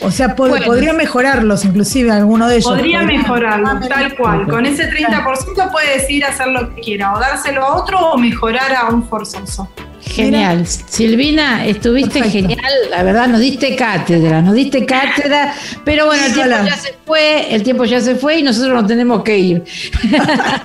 O 0.00 0.10
sea, 0.10 0.34
podría 0.34 0.94
mejorarlos, 0.94 1.66
inclusive 1.66 2.10
alguno 2.10 2.48
de 2.48 2.56
ellos. 2.56 2.70
Podría, 2.70 3.02
mejorarlos, 3.02 3.86
tal 3.90 4.16
cual. 4.16 4.48
Con 4.48 4.64
ese 4.64 4.90
30% 4.90 5.70
puede 5.70 5.98
decidir 5.98 6.24
hacer 6.24 6.48
lo 6.48 6.74
que 6.74 6.80
quiera, 6.80 7.12
o 7.12 7.20
dárselo 7.20 7.62
a 7.62 7.76
otro 7.76 7.98
o 7.98 8.16
mejorar 8.16 8.74
a 8.74 8.88
un 8.88 9.06
forzoso. 9.06 9.68
Genial. 10.00 10.66
Silvina, 10.66 11.66
estuviste 11.66 12.22
genial. 12.22 12.72
La 12.90 13.02
verdad, 13.02 13.28
nos 13.28 13.40
diste 13.40 13.76
cátedra, 13.76 14.40
nos 14.42 14.54
diste 14.54 14.84
cátedra. 14.86 15.54
Pero 15.84 16.06
bueno, 16.06 16.24
el 16.24 16.32
tiempo 16.32 16.56
ya 16.64 16.76
se 16.76 16.94
fue, 17.04 17.54
el 17.54 17.62
tiempo 17.62 17.84
ya 17.84 18.00
se 18.00 18.14
fue 18.14 18.38
y 18.38 18.42
nosotros 18.42 18.74
nos 18.74 18.86
tenemos 18.86 19.22
que 19.22 19.38
ir. 19.38 19.64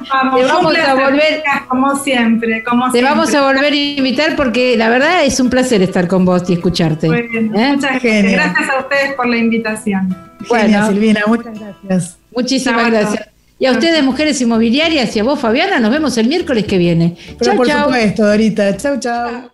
Vamos, 0.09 0.39
te 0.39 0.45
vamos 0.45 0.77
a 0.77 0.93
volver, 0.93 1.43
como 1.67 1.95
siempre, 1.97 2.63
como 2.63 2.91
Te 2.91 3.01
vamos 3.01 3.33
a 3.33 3.41
volver 3.41 3.73
a 3.73 3.75
invitar 3.75 4.35
porque 4.35 4.77
la 4.77 4.89
verdad 4.89 5.23
es 5.23 5.39
un 5.39 5.49
placer 5.49 5.81
estar 5.81 6.07
con 6.07 6.25
vos 6.25 6.49
y 6.49 6.53
escucharte. 6.53 7.07
Muy 7.07 7.23
bien, 7.23 7.55
¿Eh? 7.55 7.73
Muchas 7.75 8.01
gracias 8.01 8.69
a 8.69 8.79
ustedes 8.79 9.13
por 9.13 9.27
la 9.27 9.37
invitación. 9.37 10.15
Bueno, 10.49 10.87
Silvina, 10.87 11.21
muchas 11.27 11.59
gracias. 11.59 12.17
Muchísimas 12.31 12.89
gracias. 12.89 13.32
Y 13.59 13.65
a 13.65 13.71
ustedes, 13.71 14.03
mujeres 14.03 14.41
inmobiliarias, 14.41 15.15
y 15.15 15.19
a 15.19 15.23
vos, 15.23 15.39
Fabiana, 15.39 15.79
nos 15.79 15.91
vemos 15.91 16.17
el 16.17 16.27
miércoles 16.27 16.65
que 16.65 16.77
viene. 16.77 17.15
Pero 17.37 17.55
por 17.55 17.69
supuesto, 17.69 18.25
Dorita. 18.25 18.75
Chau, 18.75 18.99
chau. 18.99 19.52